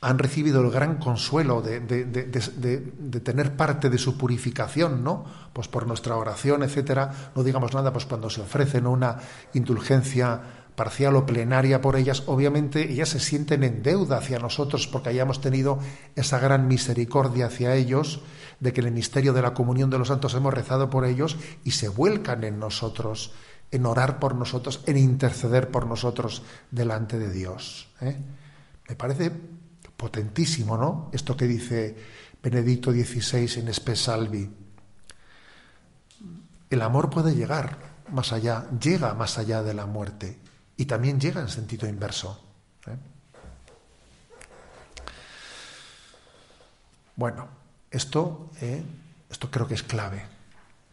[0.00, 5.24] Han recibido el gran consuelo de, de, tener parte de su purificación, ¿no?
[5.52, 9.16] Pues por nuestra oración, etcétera, no digamos nada, pues cuando se ofrecen una
[9.54, 10.40] indulgencia
[10.76, 15.40] parcial o plenaria por ellas, obviamente ellas se sienten en deuda hacia nosotros porque hayamos
[15.40, 15.78] tenido
[16.14, 18.20] esa gran misericordia hacia ellos,
[18.61, 21.37] de que en el misterio de la comunión de los santos hemos rezado por ellos
[21.64, 23.32] y se vuelcan en nosotros,
[23.70, 27.88] en orar por nosotros, en interceder por nosotros delante de Dios.
[28.02, 28.16] ¿eh?
[28.88, 29.32] Me parece
[29.96, 31.11] potentísimo, ¿no?
[31.12, 31.96] Esto que dice
[32.42, 34.50] Benedicto XVI en Espesalvi.
[36.68, 37.78] El amor puede llegar
[38.11, 40.38] más allá, llega más allá de la muerte
[40.76, 42.40] y también llega en sentido inverso.
[42.87, 42.96] ¿eh?
[47.16, 47.48] Bueno,
[47.90, 48.82] esto, ¿eh?
[49.30, 50.36] esto creo que es clave.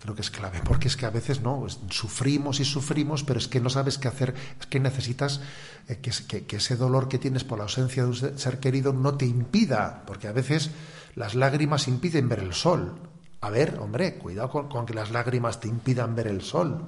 [0.04, 3.40] Creo que es clave, porque es que a veces no pues, sufrimos y sufrimos, pero
[3.40, 5.40] es que no sabes qué hacer, es que necesitas
[5.88, 9.26] eh, que, ese dolor que tienes por la ausencia de un ser querido no te
[9.26, 10.72] impida, porque a veces
[11.16, 13.00] las lágrimas impiden ver el sol.
[13.40, 16.86] A ver, hombre, cuidado con que las lágrimas te impidan ver el sol.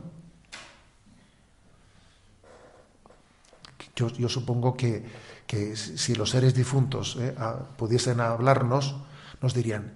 [3.95, 5.05] Yo, supongo que,
[5.77, 7.33] si los seres difuntos eh,
[7.77, 8.97] pudiesen hablarnos,
[9.41, 9.93] nos dirían,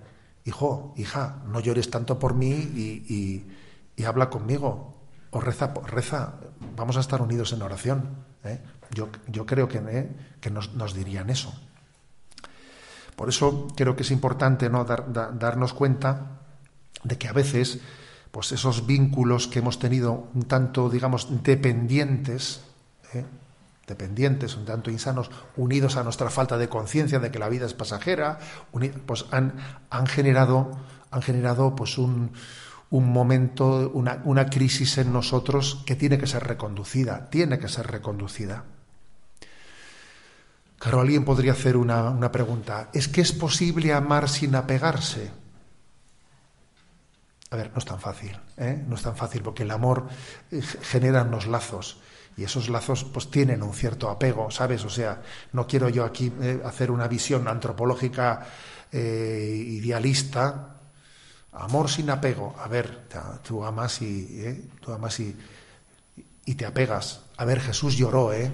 [0.49, 3.45] hijo, hija, no llores tanto por mí y,
[4.05, 4.95] habla conmigo,
[5.31, 6.35] o reza, reza,
[6.75, 8.25] vamos a estar unidos en oración.
[8.43, 8.59] ¿eh?
[8.91, 10.09] Yo, yo, creo que, eh,
[10.41, 11.53] que nos, dirían eso.
[13.15, 14.85] Por eso creo que es importante ¿no?
[14.85, 16.39] darnos cuenta
[17.03, 17.79] de que a veces
[18.31, 22.61] pues esos vínculos que hemos tenido un tanto, digamos, dependientes,
[23.89, 27.73] dependientes, un tanto insanos, unidos a nuestra falta de conciencia de que la vida es
[27.73, 28.39] pasajera,
[29.05, 29.55] pues han,
[29.89, 30.71] han generado,
[31.11, 32.31] han generado pues un,
[32.89, 37.87] un momento, una, una, crisis en nosotros que tiene que ser reconducida, tiene que ser
[37.87, 38.63] reconducida.
[40.77, 42.89] Claro, alguien podría hacer una, una pregunta.
[42.93, 45.29] ¿Es que es posible amar sin apegarse?
[47.51, 48.81] A ver, no es tan fácil, ¿eh?
[48.87, 50.07] no es tan fácil porque el amor
[50.51, 51.97] eh, genera unos lazos
[52.39, 54.85] y esos lazos pues tienen un cierto apego, ¿sabes?
[54.85, 55.21] O sea,
[55.51, 58.47] no quiero yo aquí eh, hacer una visión antropológica
[58.91, 60.77] idealista.
[61.51, 62.55] Amor sin apego.
[62.57, 63.07] A ver,
[63.43, 65.35] tú amas y tú amas y,
[66.45, 67.21] y te apegas.
[67.37, 68.51] A ver, Jesús lloró, ¿eh?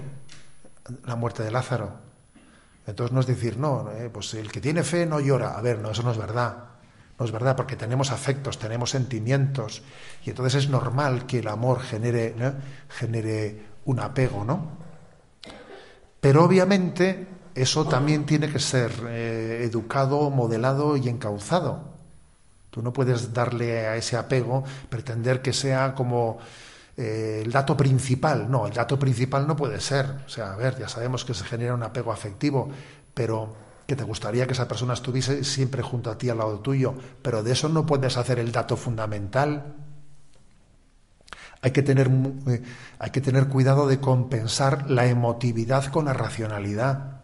[1.04, 1.92] La muerte de Lázaro.
[2.86, 5.56] Entonces no es decir, no, pues el que tiene fe no llora.
[5.56, 6.66] A ver, no, eso no es verdad.
[7.18, 9.82] No es verdad, porque tenemos afectos, tenemos sentimientos,
[10.22, 12.34] y entonces es normal que el amor genere,
[12.90, 14.76] genere un apego, ¿no?
[16.20, 21.96] Pero obviamente eso también tiene que ser eh, educado, modelado y encauzado.
[22.70, 26.38] Tú no puedes darle a ese apego, pretender que sea como
[26.96, 28.50] eh, el dato principal.
[28.50, 30.06] No, el dato principal no puede ser.
[30.26, 32.68] O sea, a ver, ya sabemos que se genera un apego afectivo,
[33.14, 33.54] pero
[33.86, 37.42] que te gustaría que esa persona estuviese siempre junto a ti al lado tuyo, pero
[37.42, 39.74] de eso no puedes hacer el dato fundamental.
[41.66, 42.08] Hay que tener,
[42.46, 42.62] eh,
[43.00, 47.22] hay que tener cuidado de compensar la emotividad con la racionalidad.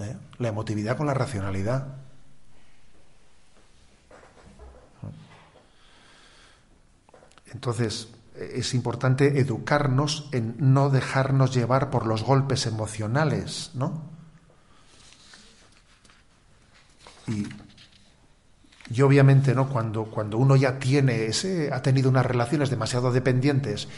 [0.00, 0.16] ¿Eh?
[0.38, 1.86] La emotividad con la racionalidad.
[7.52, 14.02] Entonces, es importante educarnos en no dejarnos llevar por los golpes emocionales, ¿no?
[17.28, 17.46] Y,
[19.02, 19.68] obviamente, ¿no?
[19.68, 23.88] Cuando, cuando uno ya tiene ese, ha tenido unas relaciones demasiado dependientes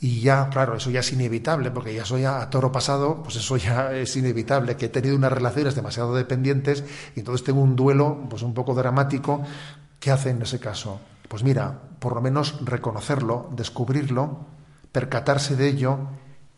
[0.00, 3.56] y ya, claro, eso ya es inevitable, porque ya soy a, toro pasado, pues eso
[3.56, 6.84] ya es inevitable, que he tenido unas relaciones demasiado dependientes
[7.16, 9.42] y entonces tengo un duelo, pues un poco dramático.
[9.98, 11.00] ¿Qué hace en ese caso?
[11.28, 14.46] Pues mira, por lo menos reconocerlo, descubrirlo,
[14.92, 15.98] percatarse de ello,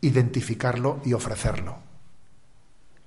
[0.01, 1.90] identificarlo y ofrecerlo.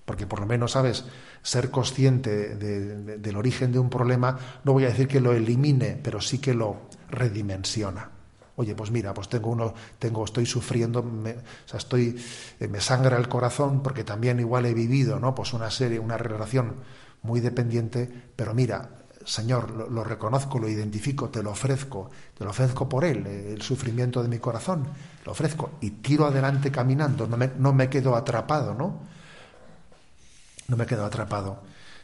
[0.05, 1.05] Porque por lo menos, ¿sabes?
[1.43, 6.21] Ser consciente del origen de un problema, no voy a decir que lo elimine, pero
[6.21, 8.11] sí que lo redimensiona.
[8.57, 11.37] Oye, pues mira, pues tengo uno, tengo, estoy sufriendo, me,
[11.73, 12.23] estoy,
[12.61, 15.35] eh, me sangra el corazón porque también igual he vivido, ¿no?
[15.35, 16.77] Pues una serie, una relación
[17.23, 18.91] muy dependiente, pero mira,
[19.25, 24.23] Señor, lo, reconozco, lo identifico, te lo ofrezco, te lo ofrezco por Él, el sufrimiento
[24.23, 24.87] de mi corazón,
[25.25, 29.01] lo ofrezco y tiro adelante caminando, no me, no me quedo atrapado, ¿no?
[30.69, 31.63] No me quedo atrapado.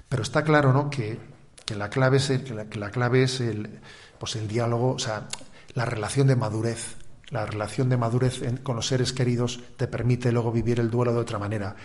[0.09, 0.91] Pero está claro, ¿no?
[0.91, 1.19] Que,
[1.65, 3.81] que la clave es, el, que la, clave es el,
[4.19, 5.29] pues el diálogo, o sea,
[5.75, 6.97] la relación de madurez.
[7.29, 11.21] La relación de madurez con los seres queridos te permite luego vivir el duelo de
[11.21, 11.77] otra manera.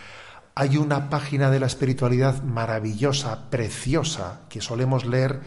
[0.55, 5.41] Hay una página de la espiritualidad maravillosa, preciosa, que solemos leer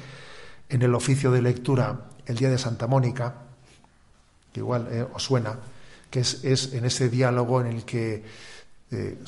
[0.69, 3.35] en el oficio de lectura el día de Santa Mónica,
[4.53, 5.57] que igual eh, os suena,
[6.11, 8.25] que es, en ese diálogo en el que
[8.91, 9.19] eh,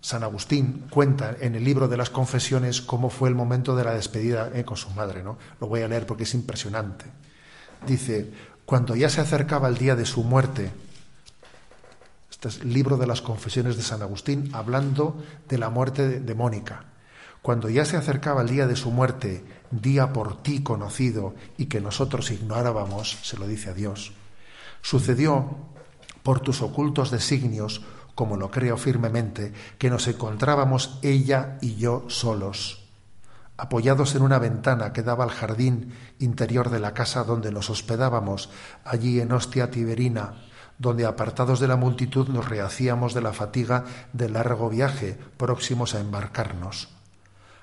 [0.00, 3.94] San Agustín cuenta en el libro de las confesiones cómo fue el momento de la
[3.94, 5.22] despedida eh, con su madre.
[5.22, 5.38] ¿no?
[5.60, 7.06] Lo voy a leer porque es impresionante.
[7.86, 8.30] Dice,
[8.64, 10.70] cuando ya se acercaba el día de su muerte,
[12.30, 16.34] este es el libro de las confesiones de San Agustín, hablando de la muerte de,
[16.34, 16.84] Mónica.
[17.42, 21.80] Cuando ya se acercaba el día de su muerte, día por ti conocido y que
[21.80, 24.12] nosotros ignorábamos, se lo dice a Dios,
[24.82, 25.56] sucedió
[26.22, 27.82] por tus ocultos designios,
[28.18, 32.82] como lo creo firmemente, que nos encontrábamos ella y yo solos,
[33.56, 38.50] apoyados en una ventana que daba al jardín interior de la casa donde nos hospedábamos,
[38.84, 40.34] allí en Ostia Tiberina,
[40.78, 46.00] donde apartados de la multitud nos rehacíamos de la fatiga del largo viaje, próximos a
[46.00, 46.88] embarcarnos.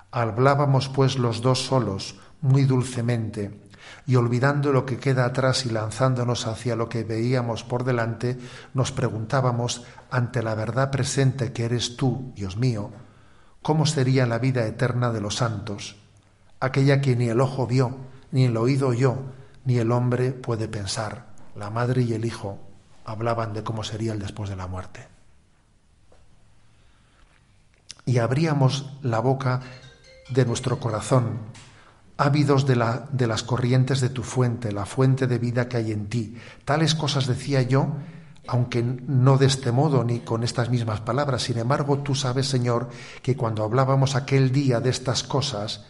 [0.09, 3.59] Hablábamos pues los dos solos, muy dulcemente,
[4.05, 8.37] y olvidando lo que queda atrás y lanzándonos hacia lo que veíamos por delante,
[8.73, 12.91] nos preguntábamos, ante la verdad presente que eres tú, Dios mío,
[13.61, 15.97] ¿cómo sería la vida eterna de los santos,
[16.59, 17.97] aquella que ni el ojo vio,
[18.31, 19.17] ni el oído oyó,
[19.65, 22.59] ni el hombre puede pensar, la madre y el hijo,
[23.05, 25.07] hablaban de cómo sería el después de la muerte.
[28.05, 29.61] Y abríamos la boca
[30.29, 31.39] de nuestro corazón,
[32.17, 35.91] ávidos de, la, de las corrientes de tu fuente, la fuente de vida que hay
[35.91, 36.37] en ti.
[36.63, 37.95] Tales cosas decía yo,
[38.47, 41.43] aunque no de este modo ni con estas mismas palabras.
[41.43, 42.89] Sin embargo, tú sabes, Señor,
[43.21, 45.85] que cuando hablábamos aquel día de estas cosas,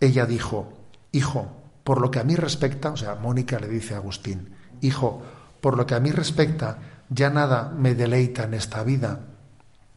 [0.00, 0.72] ella dijo,
[1.12, 1.48] Hijo,
[1.84, 5.22] por lo que a mí respecta, o sea, Mónica le dice a Agustín, Hijo,
[5.60, 9.20] por lo que a mí respecta, ya nada me deleita en esta vida.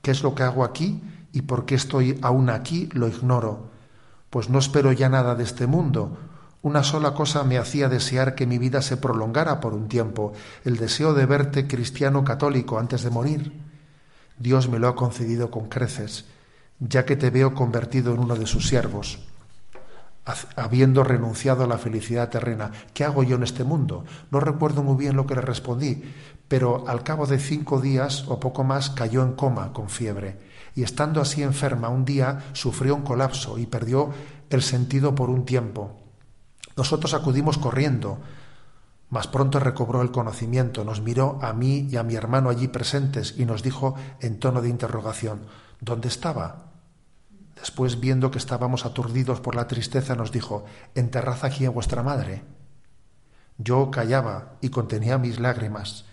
[0.02, 1.02] ¿Qué es lo que hago aquí
[1.32, 2.90] y por qué estoy aún aquí?
[2.94, 3.72] Lo ignoro,
[4.34, 6.18] pues no espero ya nada de este mundo.
[6.64, 10.34] Una sola cosa me hacía desear que mi vida se prolongara por un tiempo,
[10.66, 13.54] el deseo de verte cristiano católico antes de morir.
[14.40, 16.26] Dios me lo ha concedido con creces,
[16.80, 19.20] ya que te veo convertido en uno de sus siervos,
[20.56, 22.72] habiendo renunciado a la felicidad terrena.
[22.96, 24.04] ¿Qué hago yo en este mundo?
[24.32, 26.12] No recuerdo muy bien lo que le respondí,
[26.48, 30.40] pero al cabo de cinco días o poco más cayó en coma con fiebre,
[30.76, 34.12] y estando así enferma un día sufrió un colapso y perdió
[34.50, 35.98] el sentido por un tiempo.
[36.76, 38.20] Nosotros acudimos corriendo,
[39.10, 43.36] mas pronto recobró el conocimiento, nos miró a mí y a mi hermano allí presentes
[43.38, 45.42] y nos dijo en tono de interrogación,
[45.80, 46.74] ¿dónde estaba?
[47.56, 50.66] Después, viendo que estábamos aturdidos por la tristeza, nos dijo,
[50.96, 52.44] enterrad aquí a vuestra madre.
[53.58, 56.06] Yo callaba y contenía mis lágrimas.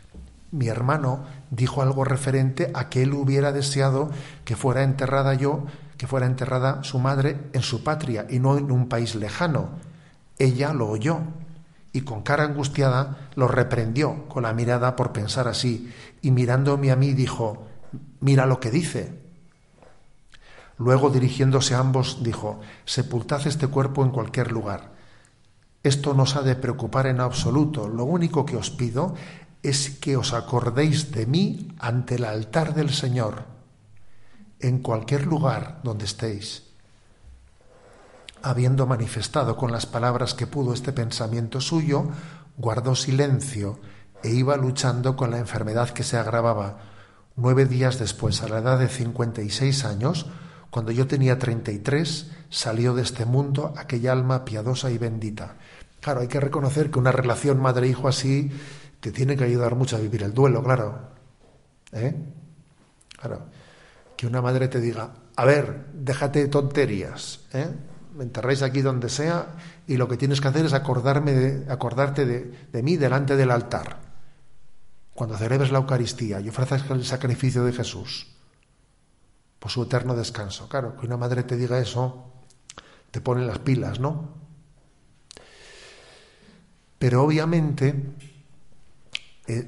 [0.52, 4.10] Mi hermano dijo algo referente a que él hubiera deseado
[4.44, 5.64] que fuera enterrada yo,
[5.96, 9.70] que fuera enterrada su madre en su patria y no en un país lejano.
[10.38, 11.20] Ella lo oyó
[11.92, 15.92] y con cara angustiada lo reprendió con la mirada por pensar así,
[16.22, 17.66] y mirándome a mí dijo,
[18.20, 19.18] mira lo que dice.
[20.78, 24.92] Luego dirigiéndose a ambos dijo, sepultad este cuerpo en cualquier lugar.
[25.82, 29.14] Esto no os ha de preocupar en absoluto, lo único que os pido
[29.62, 33.44] es que os acordéis de mí ante el altar del Señor,
[34.58, 36.70] en cualquier lugar donde estéis
[38.42, 42.08] habiendo manifestado con las palabras que pudo este pensamiento suyo,
[42.56, 43.78] guardó silencio
[44.22, 46.78] e iba luchando con la enfermedad que se agravaba.
[47.36, 50.26] Nueve días después, a la edad de 56 años,
[50.70, 55.56] cuando yo tenía 33, salió de este mundo aquella alma piadosa y bendita.
[56.00, 58.50] Claro, hay que reconocer que una relación madre-hijo así
[59.00, 61.10] te tiene que ayudar mucho a vivir el duelo, claro.
[61.92, 62.14] ¿Eh?
[63.18, 63.46] Claro.
[64.16, 67.68] Que una madre te diga, a ver, déjate de tonterías, ¿eh?
[68.14, 72.26] me enterráis aquí donde sea y lo que tienes que hacer es acordarme de, acordarte
[72.26, 74.00] de, mí delante del altar.
[75.14, 78.26] Cuando celebres la Eucaristía y ofrezcas el sacrificio de Jesús
[79.58, 80.68] por su eterno descanso.
[80.68, 82.32] Claro, que una madre te diga eso,
[83.10, 84.34] te pone las pilas, ¿no?
[86.98, 87.94] Pero obviamente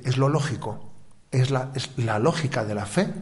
[0.05, 0.93] es lo lógico,
[1.31, 3.13] es la, es la lógica de la fe,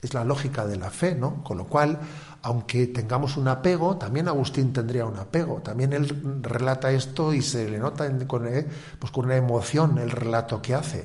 [0.00, 1.42] es la lógica de la fe, ¿no?
[1.44, 2.00] Con lo cual
[2.42, 5.60] aunque tengamos un apego, también Agustín tendría un apego.
[5.62, 8.66] También él relata esto y se le nota con, eh,
[8.98, 11.04] pues con una emoción el relato que hace.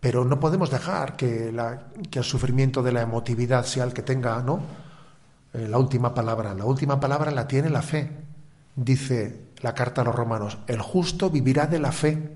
[0.00, 4.60] Pero no podemos dejar que, el sufrimiento de la emotividad sea el que tenga ¿no?
[5.52, 6.54] Eh, la última palabra.
[6.54, 8.10] La última palabra la tiene la fe.
[8.74, 12.32] Dice la carta a los romanos, el justo vivirá de la fe.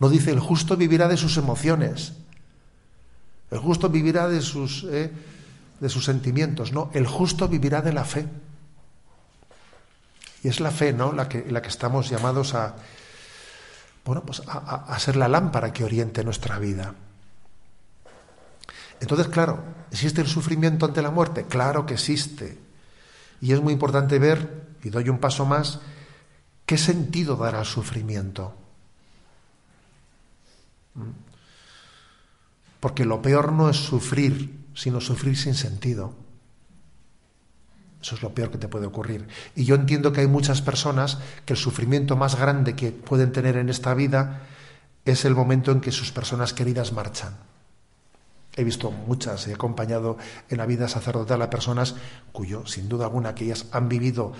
[0.00, 2.12] No dice el justo vivirá de sus emociones.
[3.50, 5.12] El justo vivirá de sus, eh,
[5.80, 6.90] de sus sentimientos, ¿no?
[6.92, 8.26] El justo vivirá de la fe.
[10.42, 11.12] Y es la fe, ¿no?
[11.12, 12.74] La que, la que estamos llamados a,
[14.04, 16.94] bueno, pues a, a ser la lámpara que oriente nuestra vida.
[19.00, 21.44] Entonces, claro, ¿existe el sufrimiento ante la muerte?
[21.44, 22.58] Claro que existe.
[23.40, 25.80] Y es muy importante ver, y doy un paso más,
[26.66, 28.54] qué sentido dará el sufrimiento.
[32.80, 36.14] Porque lo peor no es sufrir, sino sufrir sin sentido.
[38.02, 39.26] Eso es lo peor que te puede ocurrir.
[39.56, 43.56] Y yo entiendo que hay muchas personas que el sufrimiento más grande que pueden tener
[43.56, 44.42] en esta vida
[45.06, 47.34] es el momento en que sus personas queridas marchan.
[48.56, 50.18] He visto muchas, he acompañado
[50.48, 51.94] en la vida sacerdotal a personas
[52.32, 54.32] cuyo, sin duda alguna, que ellas han vivido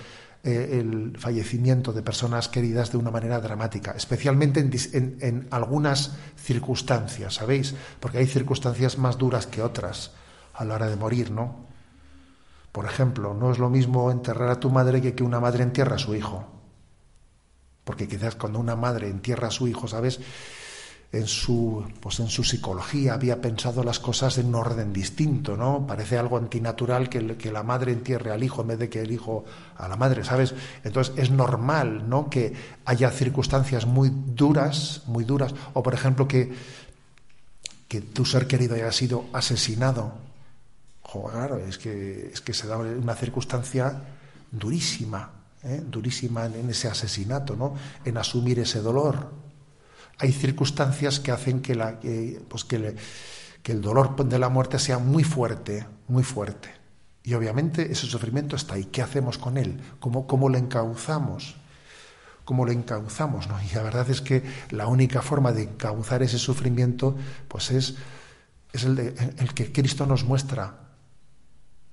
[0.47, 7.73] eh, el fallecimiento de personas queridas de una manera dramática, especialmente en, algunas circunstancias, ¿sabéis?
[7.99, 10.11] Porque hay circunstancias más duras que otras
[10.53, 11.65] a la hora de morir, ¿no?
[12.71, 15.95] Por ejemplo, no es lo mismo enterrar a tu madre que que una madre entierra
[15.95, 16.45] a su hijo.
[17.83, 20.19] Porque quizás cuando una madre entierra a su hijo, ¿sabes?
[21.15, 25.87] En su, pues en su psicología había pensado las cosas en un orden distinto, ¿no?
[25.87, 29.11] Parece algo antinatural que, que, la madre entierre al hijo en vez de que el
[29.11, 29.45] hijo
[29.77, 30.53] a la madre, ¿sabes?
[30.83, 32.29] Entonces es normal, ¿no?
[32.29, 32.53] Que
[32.83, 36.53] haya circunstancias muy duras, muy duras, o por ejemplo que,
[37.87, 40.13] que tu ser querido haya sido asesinado.
[41.31, 44.01] claro, es que, es que se da una circunstancia
[44.51, 45.31] durísima,
[45.63, 45.81] ¿eh?
[45.87, 47.73] durísima en ese asesinato, ¿no?
[48.03, 49.44] En asumir ese dolor
[50.19, 51.99] hay circunstancias que hacen que, la,
[52.47, 52.95] pues que,
[53.65, 56.69] el dolor de la muerte sea muy fuerte, muy fuerte.
[57.23, 58.85] Y obviamente ese sufrimiento está ahí.
[58.85, 59.81] ¿Qué hacemos con él?
[59.99, 61.55] ¿Cómo, cómo lo encauzamos?
[62.45, 63.47] ¿Cómo lo encauzamos?
[63.47, 63.55] ¿no?
[63.63, 67.95] Y la verdad es que la única forma de encauzar ese sufrimiento pues es,
[68.71, 70.75] es el, de, el que Cristo nos muestra,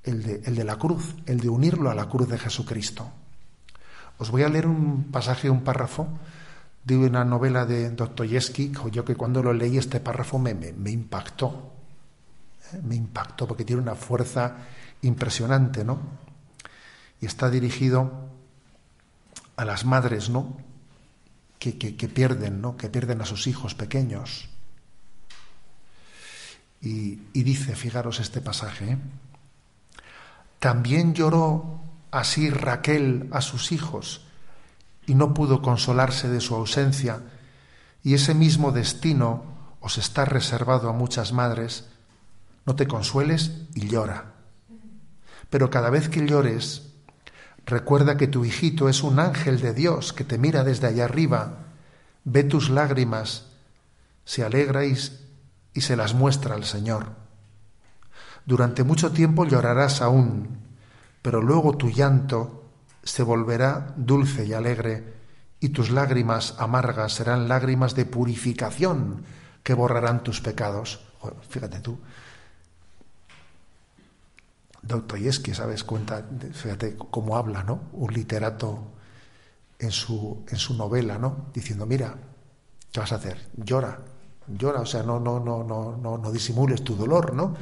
[0.05, 3.11] el de, el de la cruz, el de unirlo a la cruz de Jesucristo.
[4.19, 6.07] Os voy a leer un pasaje, un párrafo
[6.85, 11.73] de una novela de Dostoyevsky, yo que cuando lo leí este párrafo me, me, impactó,
[12.73, 12.81] ¿eh?
[12.83, 14.57] me impactó porque tiene una fuerza
[15.03, 15.99] impresionante, ¿no?
[17.21, 18.29] Y está dirigido
[19.57, 20.57] a las madres, ¿no?
[21.61, 22.77] Que, que, pierden, ¿no?
[22.77, 24.49] Que pierden a sus hijos pequeños.
[26.81, 28.99] Y, y dice, fijaros este pasaje, ¿eh?
[30.59, 31.81] también lloró
[32.11, 34.23] así Raquel a sus hijos
[35.07, 37.21] y no pudo consolarse de su ausencia,
[38.03, 39.45] y ese mismo destino
[39.81, 41.87] os está reservado a muchas madres,
[42.67, 44.35] no te consueles y llora.
[45.51, 46.93] Pero cada vez que llores,
[47.67, 51.59] recuerda que tu hijito es un ángel de Dios que te mira desde allá arriba,
[52.25, 53.47] ve tus lágrimas,
[54.25, 54.97] se alegra y,
[55.75, 57.11] y se las muestra al Señor.
[58.47, 60.59] Durante mucho tiempo llorarás aún,
[61.23, 62.62] pero luego tu llanto
[63.03, 65.15] se volverá dulce y alegre,
[65.61, 69.23] y tus lágrimas amargas serán lágrimas de purificación
[69.63, 71.01] que borrarán tus pecados.
[71.49, 71.99] fíjate tú.
[75.45, 75.85] que ¿sabes?
[75.85, 77.83] Cuenta, fíjate cómo habla, ¿no?
[77.93, 78.93] Un literato
[79.79, 81.47] en su, en su novela, ¿no?
[81.55, 82.15] Diciendo, mira,
[82.91, 83.39] ¿qué vas a hacer?
[83.57, 83.99] Llora,
[84.49, 87.55] llora, o sea, no, no, no, no, no, no disimules tu dolor, ¿no?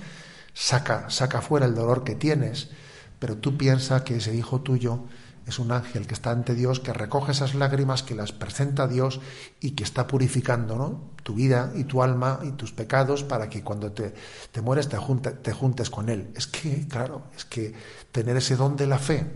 [0.54, 2.70] Saca, saca fuera el dolor que tienes,
[3.18, 5.04] pero tú piensas que ese hijo tuyo
[5.50, 8.88] es un ángel que está ante Dios, que recoge esas lágrimas, que las presenta a
[8.88, 9.20] Dios
[9.60, 11.10] y que está purificando ¿no?
[11.22, 14.14] tu vida y tu alma y tus pecados para que cuando te,
[14.50, 16.32] te mueres te, te juntes con Él.
[16.34, 17.74] Es que, claro, es que
[18.10, 19.26] tener ese don de la fe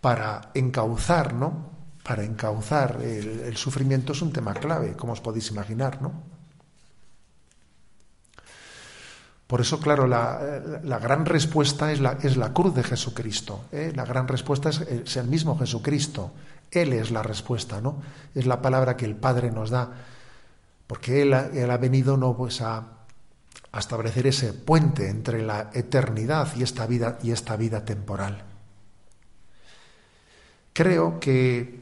[0.00, 1.70] para encauzar, ¿no?
[2.02, 6.29] Para encauzar el, el sufrimiento es un tema clave, como os podéis imaginar, ¿no?
[9.50, 13.64] Por eso, claro, la, gran respuesta es la, es la, cruz de Jesucristo.
[13.72, 13.92] ¿eh?
[13.96, 16.30] La gran respuesta es, el mismo Jesucristo.
[16.70, 18.00] Él es la respuesta, ¿no?
[18.32, 19.90] Es la palabra que el Padre nos da.
[20.86, 22.76] Porque Él, ha venido no pues a,
[23.72, 28.44] a, establecer ese puente entre la eternidad y esta vida, y esta vida temporal.
[30.72, 31.80] Creo que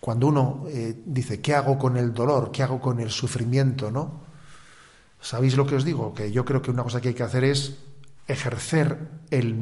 [0.00, 2.52] cuando uno eh, dice, ¿qué hago con el dolor?
[2.52, 3.90] ¿Qué hago con el sufrimiento?
[3.90, 4.25] ¿no?
[5.20, 6.14] ¿Sabéis lo que os digo?
[6.14, 7.76] Que yo creo que una cosa que hay que hacer es
[8.28, 8.98] ejercer
[9.30, 9.54] el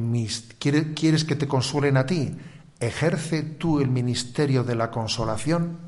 [0.59, 2.37] ¿Quieres que te consuelen a ti?
[2.81, 5.79] Ejerce tú el ministerio de la consolación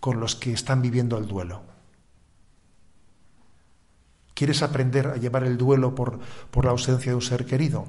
[0.00, 1.62] con los que están viviendo el duelo.
[4.34, 6.18] ¿Quieres aprender a llevar el duelo por,
[6.50, 7.86] por la ausencia de un ser querido?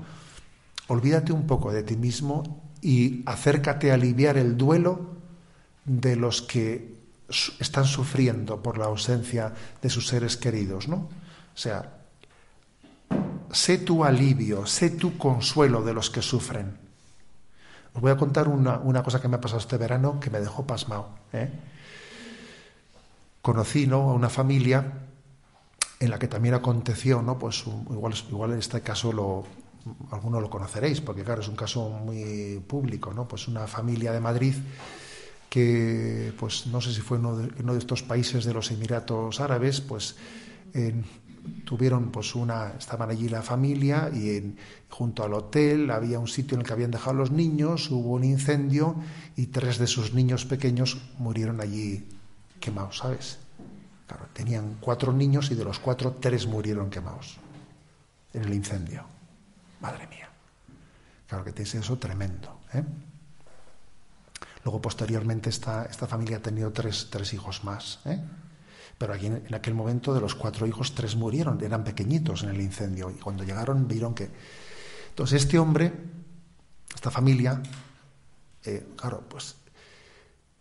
[0.88, 5.16] Olvídate un poco de ti mismo y acércate a aliviar el duelo
[5.86, 6.95] de los que
[7.30, 10.96] están sufriendo por la ausencia de sus seres queridos, ¿no?
[10.98, 11.98] O sea,
[13.52, 16.78] sé tu alivio, sé tu consuelo de los que sufren.
[17.94, 20.68] Os voy a contar una, cosa que me ha pasado este verano que me dejó
[20.68, 21.10] pasmado.
[21.32, 21.50] ¿eh?
[23.42, 24.10] Conocí ¿no?
[24.10, 25.06] a una familia
[26.02, 27.40] en la que también aconteció, ¿no?
[27.40, 29.46] Pues igual, igual en este caso lo,
[30.12, 33.28] alguno lo conoceréis, porque claro, es un caso muy público, ¿no?
[33.28, 34.56] Pues una familia de Madrid
[35.56, 39.39] que, pues no sé si fue uno de, uno de estos países de los Emiratos
[39.39, 40.18] Árabes, pues
[41.64, 44.58] tuvieron pues una, estaban allí la familia y
[44.89, 48.26] junto al hotel había un sitio en el que habían dejado los niños, hubo un
[48.26, 48.97] incendio
[49.38, 52.06] y tres de sus niños pequeños murieron allí
[52.60, 53.38] quemados, ¿sabes?
[54.08, 57.38] Claro, tenían cuatro niños y de los cuatro tres murieron quemados
[58.34, 59.06] en el incendio.
[59.80, 60.28] Madre mía.
[61.30, 62.84] Claro que te es eso tremendo, ¿eh?
[64.66, 67.99] Luego, posteriormente, esta, esta familia ha tenido tres, hijos más.
[68.05, 68.20] ¿eh?
[68.97, 72.59] Pero aquí, en, aquel momento, de los cuatro hijos, tres murieron, eran pequeñitos en el
[72.59, 73.11] incendio.
[73.11, 74.32] Y cuando llegaron, vieron que.
[75.09, 75.93] Entonces, este hombre,
[76.95, 77.61] esta familia,
[78.63, 79.55] eh, claro, pues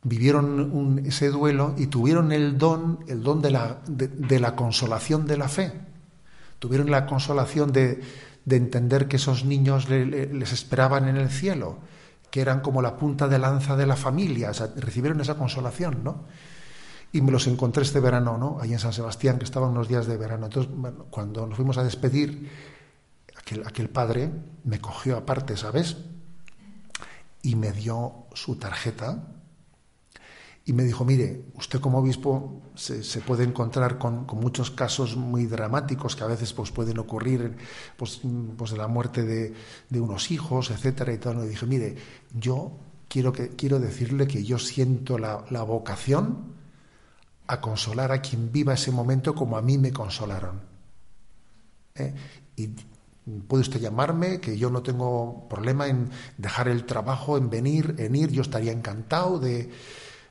[0.03, 5.39] vivieron ese duelo y tuvieron el don, el don de la, de, la consolación de
[5.39, 5.73] la fe.
[6.59, 8.03] Tuvieron la consolación de,
[8.51, 11.79] entender que esos niños les esperaban en el cielo
[12.35, 16.25] que eran como la punta de lanza de la familia, recibieron esa consolación, ¿no?
[17.13, 18.59] Y me los encontré este verano, ¿no?
[18.61, 20.47] Ahí en San Sebastián, que estaban unos días de verano.
[20.47, 20.73] Entonces,
[21.11, 22.51] cuando nos fuimos a despedir,
[23.39, 24.33] aquel, aquel padre
[24.65, 25.97] me cogió aparte, ¿sabes?
[27.43, 29.29] Y me dio su tarjeta
[30.67, 36.17] y me dijo, mire, usted como obispo se, puede encontrar con, muchos casos muy dramáticos
[36.17, 37.57] que a veces pues, pueden ocurrir,
[37.99, 38.23] pues,
[38.57, 41.45] pues de la muerte de, unos hijos, etcétera, y tal.
[41.45, 41.97] Y dije, mire,
[42.35, 42.73] yo
[43.09, 46.55] quiero, que, quiero decirle que yo siento la, vocación
[47.47, 50.63] a consolar a quien viva ese momento como a mí me consolaron.
[51.95, 52.15] ¿Eh?
[52.57, 52.71] Y
[53.47, 56.09] puede usted llamarme, que yo no tengo problema en
[56.39, 59.71] dejar el trabajo, en venir, en ir, yo estaría encantado de,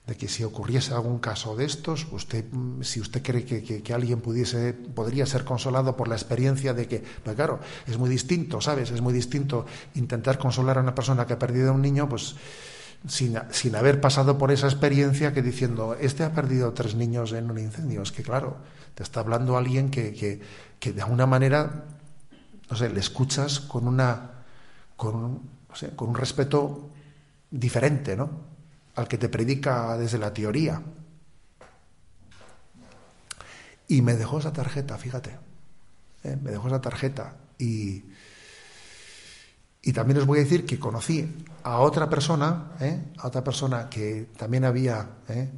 [0.05, 2.45] que si ocurriese algún caso de estos, usted,
[2.81, 7.35] si usted cree que, alguien pudiese, podría ser consolado por la experiencia de que, pues
[7.35, 8.91] claro, es muy distinto, ¿sabes?
[8.91, 12.35] Es muy distinto intentar consolar a una persona que ha perdido a un niño, pues
[13.07, 17.49] sin, sin haber pasado por esa experiencia que diciendo, este ha perdido tres niños en
[17.49, 18.01] un incendio.
[18.01, 18.57] Es que, claro,
[18.95, 20.41] te está hablando alguien que, que,
[20.79, 21.85] que de alguna manera
[22.69, 24.31] no sé, le escuchas con una
[24.95, 25.41] con,
[25.95, 26.89] con un respeto
[27.51, 28.52] diferente, ¿no?
[28.95, 30.81] Al que te predica desde la teoría.
[33.87, 35.37] Y me dejó esa tarjeta, fíjate.
[36.23, 36.37] ¿eh?
[36.41, 37.35] Me dejó esa tarjeta.
[37.57, 38.03] Y,
[39.81, 43.11] y también os voy a decir que conocí a otra persona, ¿eh?
[43.17, 45.49] a otra persona que también había, ¿eh?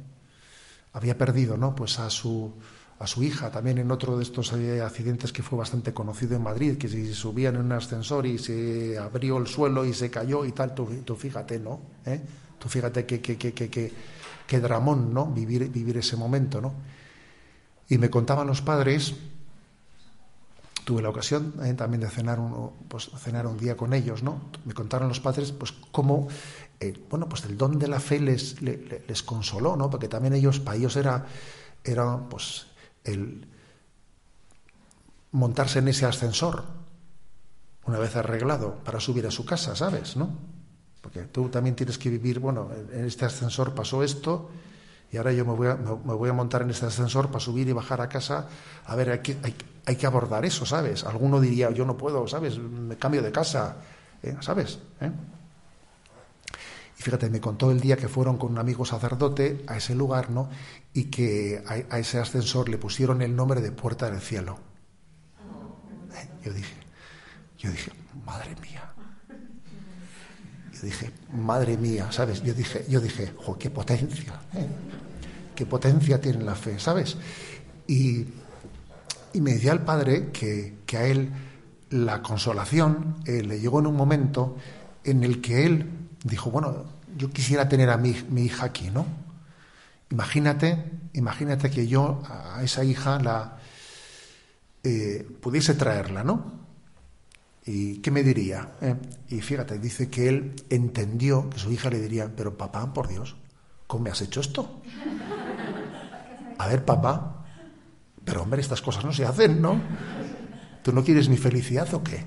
[0.92, 1.74] había perdido, ¿no?
[1.76, 2.52] Pues a su,
[2.98, 6.42] a su hija también en otro de estos eh, accidentes que fue bastante conocido en
[6.42, 10.44] Madrid, que si subían en un ascensor y se abrió el suelo y se cayó
[10.44, 11.80] y tal, tú, fíjate, ¿no?
[12.04, 12.20] ¿Eh?
[12.58, 13.92] Tú fíjate qué que, que, que,
[14.46, 15.26] que, dramón, ¿no?
[15.26, 16.74] Vivir, vivir ese momento, ¿no?
[17.88, 19.14] Y me contaban los padres,
[20.84, 24.40] tuve la ocasión eh, también de cenar un, pues, cenar un día con ellos, ¿no?
[24.64, 26.28] Me contaron los padres, pues, cómo,
[27.10, 29.90] bueno, pues el don de la fe les, les, consoló, ¿no?
[29.90, 31.26] Porque también ellos, para ellos era,
[31.84, 32.66] era pues,
[33.04, 33.46] el
[35.32, 36.64] montarse en ese ascensor
[37.86, 40.16] una vez arreglado para subir a su casa, ¿sabes?
[40.16, 40.55] ¿No?
[41.06, 44.50] Porque tú también tienes que vivir, bueno, en este ascensor pasó esto
[45.12, 47.68] y ahora yo me voy a, me voy a montar en este ascensor para subir
[47.68, 48.48] y bajar a casa.
[48.86, 49.36] A ver, hay que,
[49.84, 51.04] hay, que abordar eso, ¿sabes?
[51.04, 52.58] Alguno diría, yo no puedo, ¿sabes?
[52.58, 53.76] Me cambio de casa,
[54.20, 54.36] ¿eh?
[54.40, 54.80] ¿sabes?
[55.00, 55.12] ¿Eh?
[56.98, 60.30] Y fíjate, me contó el día que fueron con un amigo sacerdote a ese lugar,
[60.30, 60.50] ¿no?
[60.92, 64.58] Y que a, ese ascensor le pusieron el nombre de Puerta del Cielo.
[66.16, 66.28] ¿Eh?
[66.44, 66.74] Yo dije,
[67.58, 67.92] yo dije,
[68.24, 68.92] madre mía.
[70.76, 72.42] Yo dije, madre mía, ¿sabes?
[72.42, 74.66] Yo dije, yo dije, jo, qué potencia, ¿eh?
[75.54, 77.16] qué potencia tiene la fe, ¿sabes?
[77.86, 78.26] Y,
[79.32, 81.30] y me decía el padre que, que, a él
[81.90, 84.56] la consolación eh, le llegó en un momento
[85.02, 85.88] en el que él
[86.24, 86.84] dijo, bueno,
[87.16, 89.06] yo quisiera tener a mi, hija aquí, ¿no?
[90.10, 93.56] Imagínate, imagínate que yo a esa hija la
[94.84, 96.65] eh, pudiese traerla, ¿no?
[97.66, 98.76] ¿Y qué me diría?
[98.80, 98.94] Eh,
[99.28, 103.34] y fíjate, dice que él entendió que su hija le diría, pero papá, por Dios,
[103.88, 104.82] ¿cómo me has hecho esto?
[106.58, 107.44] A ver, papá,
[108.24, 109.80] pero hombre, estas cosas no se hacen, ¿no?
[110.82, 112.24] ¿Tú no quieres mi felicidad o qué?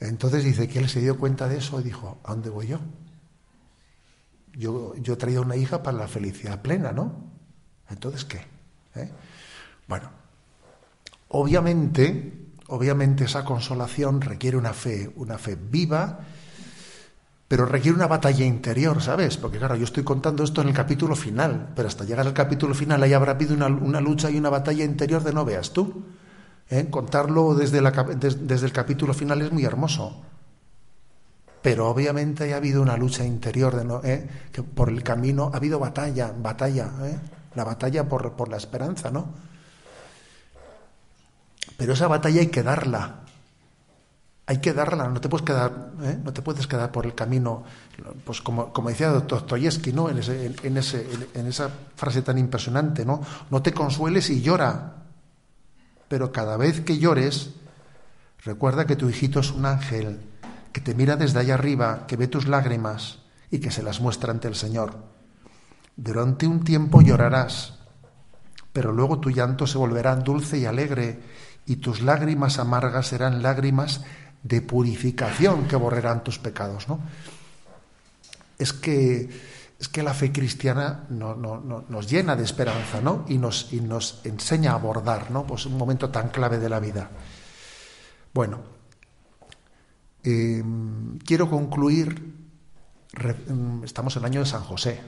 [0.00, 2.80] Entonces dice que él se dio cuenta de eso y dijo, ¿a dónde voy yo?
[4.52, 7.32] Yo, yo he traído una hija para la felicidad plena, ¿no?
[7.88, 8.42] Entonces, ¿qué?
[8.94, 9.10] ¿Eh?
[9.86, 10.10] Bueno,
[11.28, 16.20] obviamente, obviamente esa consolación requiere una fe, una fe viva,
[17.48, 19.38] pero requiere una batalla interior, ¿sabes?
[19.38, 22.74] Porque claro, yo estoy contando esto en el capítulo final, pero hasta llegar al capítulo
[22.74, 26.04] final ahí habrá habido una, lucha y una batalla interior de no veas tú.
[26.68, 26.88] ¿eh?
[26.90, 30.22] Contarlo desde, desde, el capítulo final es muy hermoso.
[31.62, 34.28] Pero obviamente ha habido una lucha interior de no, ¿eh?
[34.52, 37.18] que por el camino ha habido batalla, batalla, ¿eh?
[37.54, 39.47] la batalla por, la esperanza, ¿no?
[41.78, 43.20] Pero esa batalla hay que darla.
[44.46, 45.92] Hay que darla, no te puedes quedar,
[46.24, 47.64] no te puedes quedar por el camino,
[48.24, 50.08] pues como, como decía Dostoyevsky, ¿no?
[50.08, 53.20] En, ese, en, ese, en esa frase tan impresionante, ¿no?
[53.50, 55.04] No te consueles y llora,
[56.08, 57.50] pero cada vez que llores,
[58.42, 60.18] recuerda que tu hijito es un ángel,
[60.72, 63.18] que te mira desde allá arriba, que ve tus lágrimas
[63.50, 64.96] y que se las muestra ante el Señor.
[65.94, 67.74] Durante un tiempo llorarás,
[68.72, 71.20] pero luego tu llanto se volverá dulce y alegre
[71.68, 74.02] y tus lágrimas amargas serán lágrimas
[74.42, 76.88] de purificación que borrarán tus pecados.
[76.88, 77.00] ¿no?
[78.58, 83.24] Es que es que la fe cristiana no, nos llena de esperanza ¿no?
[83.28, 85.46] y, nos, y nos enseña a abordar ¿no?
[85.46, 87.08] pues un momento tan clave de la vida.
[88.34, 88.58] Bueno,
[90.24, 92.34] em, quiero concluir,
[93.46, 95.00] em, estamos en el año de San José,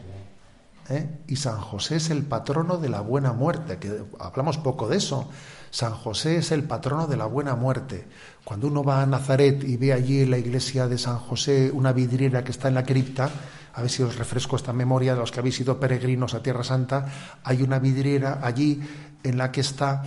[0.88, 1.22] ¿eh?
[1.26, 5.28] y San José es el patrono de la buena muerte, que hablamos poco de eso.
[5.70, 8.06] San José es el patrono de la buena muerte.
[8.44, 11.92] Cuando uno va a Nazaret y ve allí en la iglesia de San José una
[11.92, 13.30] vidriera que está en la cripta,
[13.72, 16.64] a ver si os refresco esta memoria de los que habéis sido peregrinos a Tierra
[16.64, 18.80] Santa, hay una vidriera allí
[19.22, 20.02] en la que está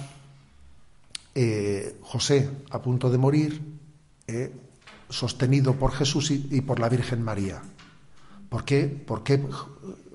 [1.33, 3.61] eh, José a punto de morir,
[4.27, 4.53] eh,
[5.09, 7.61] sostenido por Jesús y, por la Virgen María.
[8.49, 8.85] ¿Por qué?
[8.85, 9.41] ¿Por qué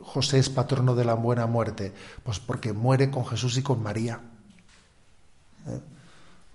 [0.02, 1.92] José es patrono de la buena muerte?
[2.22, 4.20] Pues porque muere con Jesús y con María.
[5.68, 5.80] ¿Eh?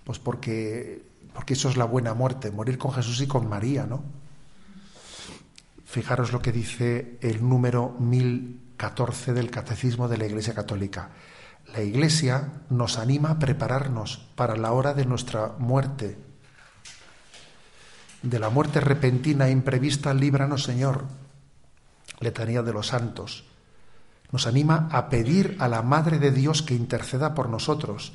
[0.04, 4.02] Pues porque porque eso es la buena muerte, morir con Jesús y con María, ¿no?
[5.84, 11.10] Fijaros lo que dice el número 1014 del Catecismo de la Iglesia Católica.
[11.72, 16.16] La Iglesia nos anima a prepararnos para la hora de nuestra muerte.
[18.22, 21.04] De la muerte repentina e imprevista, líbranos, Señor.
[22.20, 23.44] Letanía de los Santos.
[24.30, 28.12] Nos anima a pedir a la Madre de Dios que interceda por nosotros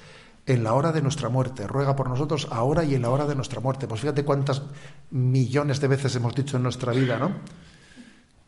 [0.49, 1.67] en la hora de nuestra muerte.
[1.67, 3.87] Ruega por nosotros ahora y en la hora de nuestra muerte.
[3.87, 4.63] Pues fíjate cuántas
[5.11, 7.33] millones de veces hemos dicho en nuestra vida, ¿no?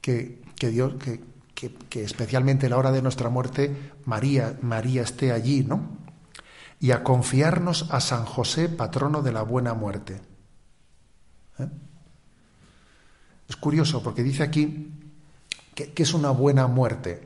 [0.01, 5.99] Que, Dios, que, especialmente en la hora de nuestra muerte, María, María esté allí, ¿no?
[6.79, 10.19] Y a confiarnos a San José, patrono de la buena muerte.
[11.59, 11.67] ¿Eh?
[13.47, 14.91] Es curioso porque dice aquí
[15.75, 17.21] que es una buena muerte.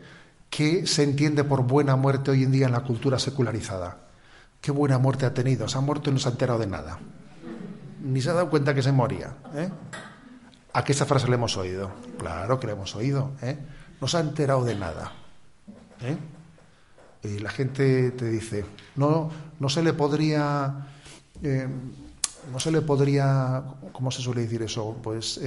[0.50, 4.05] ¿Qué se entiende por buena muerte hoy en día en la cultura secularizada?
[4.66, 5.68] Qué buena muerte ha tenido.
[5.68, 6.98] Se ha muerto y no se ha enterado de nada.
[8.02, 9.36] Ni se ha dado cuenta que se moría.
[9.54, 9.70] ¿eh?
[10.74, 11.92] ¿A qué esa frase le hemos oído?
[12.18, 13.34] Claro que le hemos oído.
[13.44, 13.60] ¿eh?
[14.02, 15.12] No se ha enterado de nada.
[16.02, 16.18] ¿eh?
[17.26, 20.88] Y la gente te dice, no, no se le podría,
[21.44, 21.68] eh,
[22.52, 24.98] no se le podría, ¿cómo se suele decir eso?
[25.04, 25.40] Pues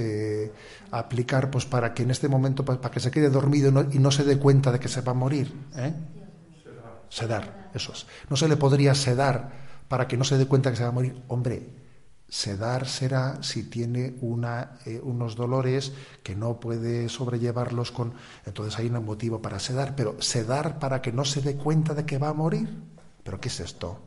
[0.91, 3.99] aplicar, pues para que en este momento, para, que se quede dormido y no, y
[3.99, 5.53] no, se dé cuenta de que se va a morir.
[5.75, 5.93] ¿eh?
[7.09, 8.05] Sedar, eso es.
[8.29, 9.51] No se le podría sedar
[9.87, 11.21] para que no se dé cuenta que se va a morir.
[11.27, 11.67] Hombre,
[12.29, 15.91] sedar será si tiene una, eh, unos dolores
[16.23, 18.13] que no puede sobrellevarlos con...
[18.45, 22.05] Entonces hay un motivo para sedar, pero sedar para que no se dé cuenta de
[22.05, 22.69] que va a morir.
[23.23, 23.99] ¿Pero qué es esto?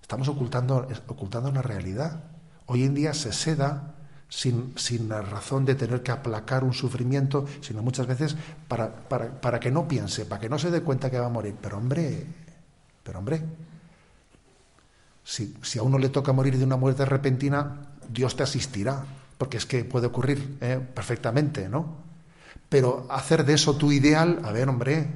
[0.00, 2.24] Estamos ocultando, ocultando la realidad.
[2.66, 3.94] Hoy en día se seda
[4.30, 8.36] sin, sin la razón de tener que aplacar un sufrimiento, sino muchas veces
[8.68, 11.30] para, para, para que no piense, para que no se dé cuenta que va a
[11.30, 11.56] morir.
[11.60, 12.26] Pero hombre,
[13.02, 13.42] pero hombre,
[15.24, 19.04] si, si, a uno le toca morir de una muerte repentina, Dios te asistirá,
[19.36, 20.80] porque es que puede ocurrir ¿eh?
[20.94, 21.96] perfectamente, ¿no?
[22.68, 25.08] Pero hacer de eso tu ideal, a ver, hombre,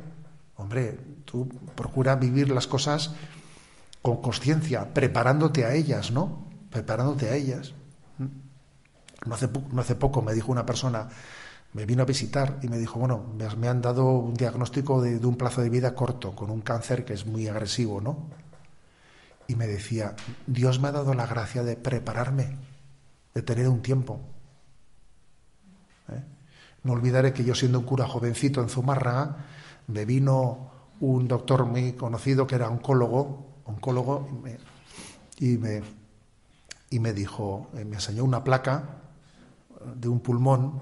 [0.57, 3.13] hombre, tú procura vivir las cosas
[4.03, 6.49] con conciencia, preparándote a ellas, ¿no?
[6.71, 7.75] Preparándote a ellas.
[9.25, 11.09] No hace, no hace poco me dijo una persona,
[11.75, 13.27] me vino a visitar y me dijo, bueno,
[13.59, 17.15] me, han dado un diagnóstico de, un plazo de vida corto, con un cáncer que
[17.15, 18.29] es muy agresivo, ¿no?
[19.49, 20.15] Y me decía,
[20.47, 22.57] Dios me ha dado la gracia de prepararme,
[23.35, 24.21] de tener un tiempo.
[26.11, 26.23] ¿Eh?
[26.85, 29.45] No olvidaré que yo siendo un cura jovencito en Zumarraga,
[29.89, 30.71] me vino
[31.01, 34.29] un doctor muy conocido que era oncólogo, oncólogo
[35.41, 35.83] y me,
[36.89, 39.01] y me dijo, eh, me enseñó una placa
[39.95, 40.81] de un pulmón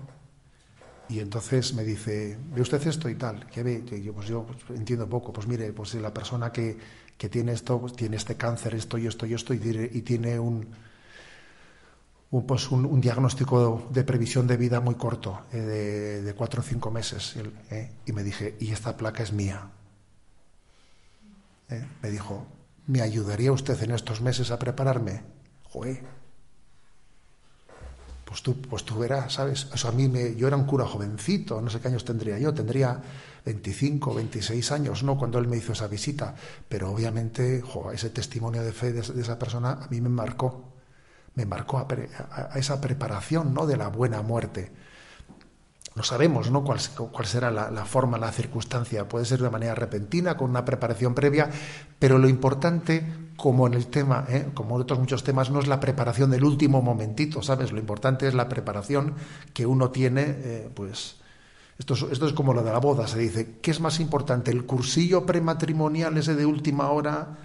[1.12, 3.46] y entonces me dice, ¿ve usted esto y tal?
[3.46, 3.84] ¿Qué ve?
[4.02, 5.30] yo, pues yo pues, entiendo poco.
[5.30, 6.78] Pues mire, pues la persona que,
[7.18, 10.66] que tiene esto, pues tiene este cáncer, esto y esto y esto, y tiene, un,
[12.30, 16.90] un, pues un, diagnóstico de previsión de vida muy corto, eh, de, cuatro o cinco
[16.90, 17.36] meses.
[17.70, 19.70] Eh, y me dije, y esta placa es mía.
[21.68, 22.46] Eh, me dijo,
[22.86, 25.22] ¿me ayudaría usted en estos meses a prepararme?
[25.64, 26.21] Joder
[28.32, 29.68] pues tú, pues tú verás, ¿sabes?
[29.74, 32.54] Eso a mí me, yo era un cura jovencito, no sé qué años tendría yo,
[32.54, 32.98] tendría
[33.44, 35.18] 25, 26 años, ¿no?
[35.18, 36.34] Cuando él me hizo esa visita,
[36.66, 37.62] pero obviamente,
[37.92, 40.64] ese testimonio de fe de, esa persona a mí me marcó,
[41.34, 41.86] me marcó a,
[42.30, 43.66] a, esa preparación, ¿no?
[43.66, 44.72] De la buena muerte.
[45.94, 46.64] No sabemos ¿no?
[46.64, 49.06] Cuál, cuál será la, la, forma, la circunstancia.
[49.06, 51.50] Puede ser de manera repentina, con una preparación previa,
[51.98, 53.04] pero lo importante,
[53.42, 54.50] como en el tema, ¿eh?
[54.54, 57.72] como en otros muchos temas, no es la preparación del último momentito, ¿sabes?
[57.72, 59.14] Lo importante es la preparación
[59.52, 61.16] que uno tiene, eh, pues.
[61.76, 64.52] Esto es, como lo de la boda, se dice, ¿qué es más importante?
[64.52, 67.36] ¿El cursillo prematrimonial ese de última hora?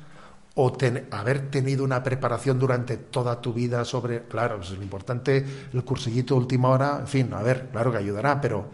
[0.53, 0.75] o
[1.11, 6.33] haber tenido una preparación durante toda tu vida sobre, claro, es lo importante, el cursillito
[6.33, 8.67] de última hora, en fin, a ver, claro que ayudará, pero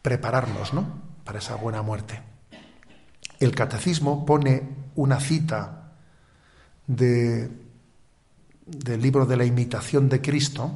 [0.00, 0.86] prepararnos, ¿no?
[1.22, 2.20] Para esa buena muerte.
[3.40, 4.62] El catecismo pone
[4.96, 5.83] una cita
[6.86, 7.50] de,
[8.66, 10.72] del libro de la imitación de Cristo,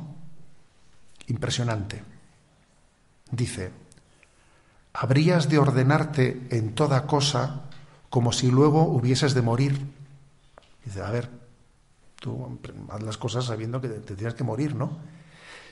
[1.27, 2.03] impresionante.
[3.31, 3.71] Dice,
[4.93, 7.63] habrías de ordenarte en toda cosa
[8.11, 9.79] como si luego hubieses de morir.
[10.85, 11.29] Dice, a ver,
[12.21, 12.59] tú
[12.91, 14.99] haz las cosas sabiendo que te tienes que morir, ¿no?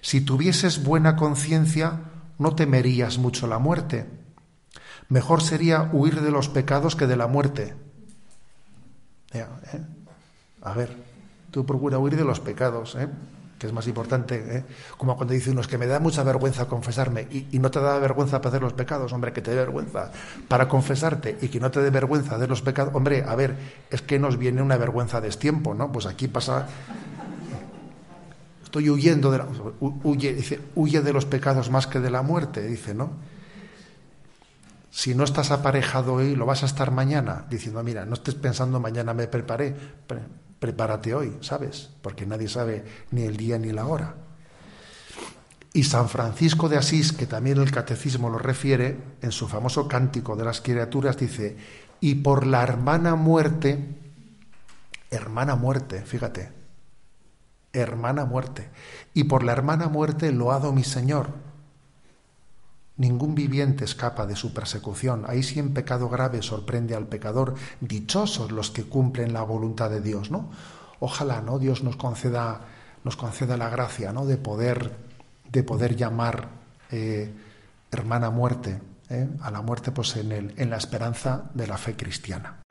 [0.03, 2.01] Si tuvieses buena conciencia,
[2.39, 4.07] no temerías mucho la muerte.
[5.09, 7.75] Mejor sería huir de los pecados que de la muerte.
[9.33, 9.47] ¿eh?
[10.67, 10.91] A ver,
[11.53, 13.09] tú procura huir de los pecados, ¿eh?
[13.57, 14.65] que es más importante, ¿eh?
[14.99, 18.01] como cuando dice uno, es que me da mucha vergüenza confesarme y, no te da
[18.01, 20.11] vergüenza para hacer los pecados, hombre, que te dé vergüenza
[20.49, 23.55] para confesarte y que no te dé vergüenza de los pecados, hombre, a ver,
[23.89, 25.93] es que nos viene una vergüenza de tiempo, ¿no?
[25.93, 26.67] Pues aquí pasa,
[28.65, 29.47] estoy huyendo de la,
[29.81, 33.11] huye, dice, huye de los pecados más que de la muerte, dice, ¿no?
[34.91, 38.81] Si no estás aparejado hoy, lo vas a estar mañana, diciendo, mira, no estés pensando
[38.81, 39.77] mañana me preparé,
[40.59, 41.91] prepárate hoy, ¿sabes?
[42.03, 44.15] Porque nadie sabe ni el día ni la hora.
[45.73, 50.35] Y San Francisco de Asís, que también el catecismo lo refiere, en su famoso cántico
[50.35, 51.57] de las criaturas, dice,
[52.01, 53.85] y por la hermana muerte,
[55.11, 56.51] hermana muerte, fíjate,
[57.75, 58.71] hermana muerte,
[59.13, 61.29] y por la hermana muerte lo loado mi Señor,
[62.97, 65.25] Ningún viviente escapa de su persecución.
[65.29, 67.55] Ahí sí en pecado grave sorprende al pecador.
[67.81, 70.51] Dichosos los que cumplen la voluntad de Dios, ¿no?
[70.99, 71.59] Ojalá, ¿no?
[71.59, 72.63] Dios nos conceda,
[73.05, 74.25] nos conceda la gracia, ¿no?
[74.25, 74.97] De poder,
[75.53, 76.49] de poder llamar
[76.91, 77.35] eh,
[77.91, 78.81] hermana muerte,
[79.11, 79.29] ¿eh?
[79.41, 82.66] a la muerte, pues en, el, en la esperanza de la fe cristiana.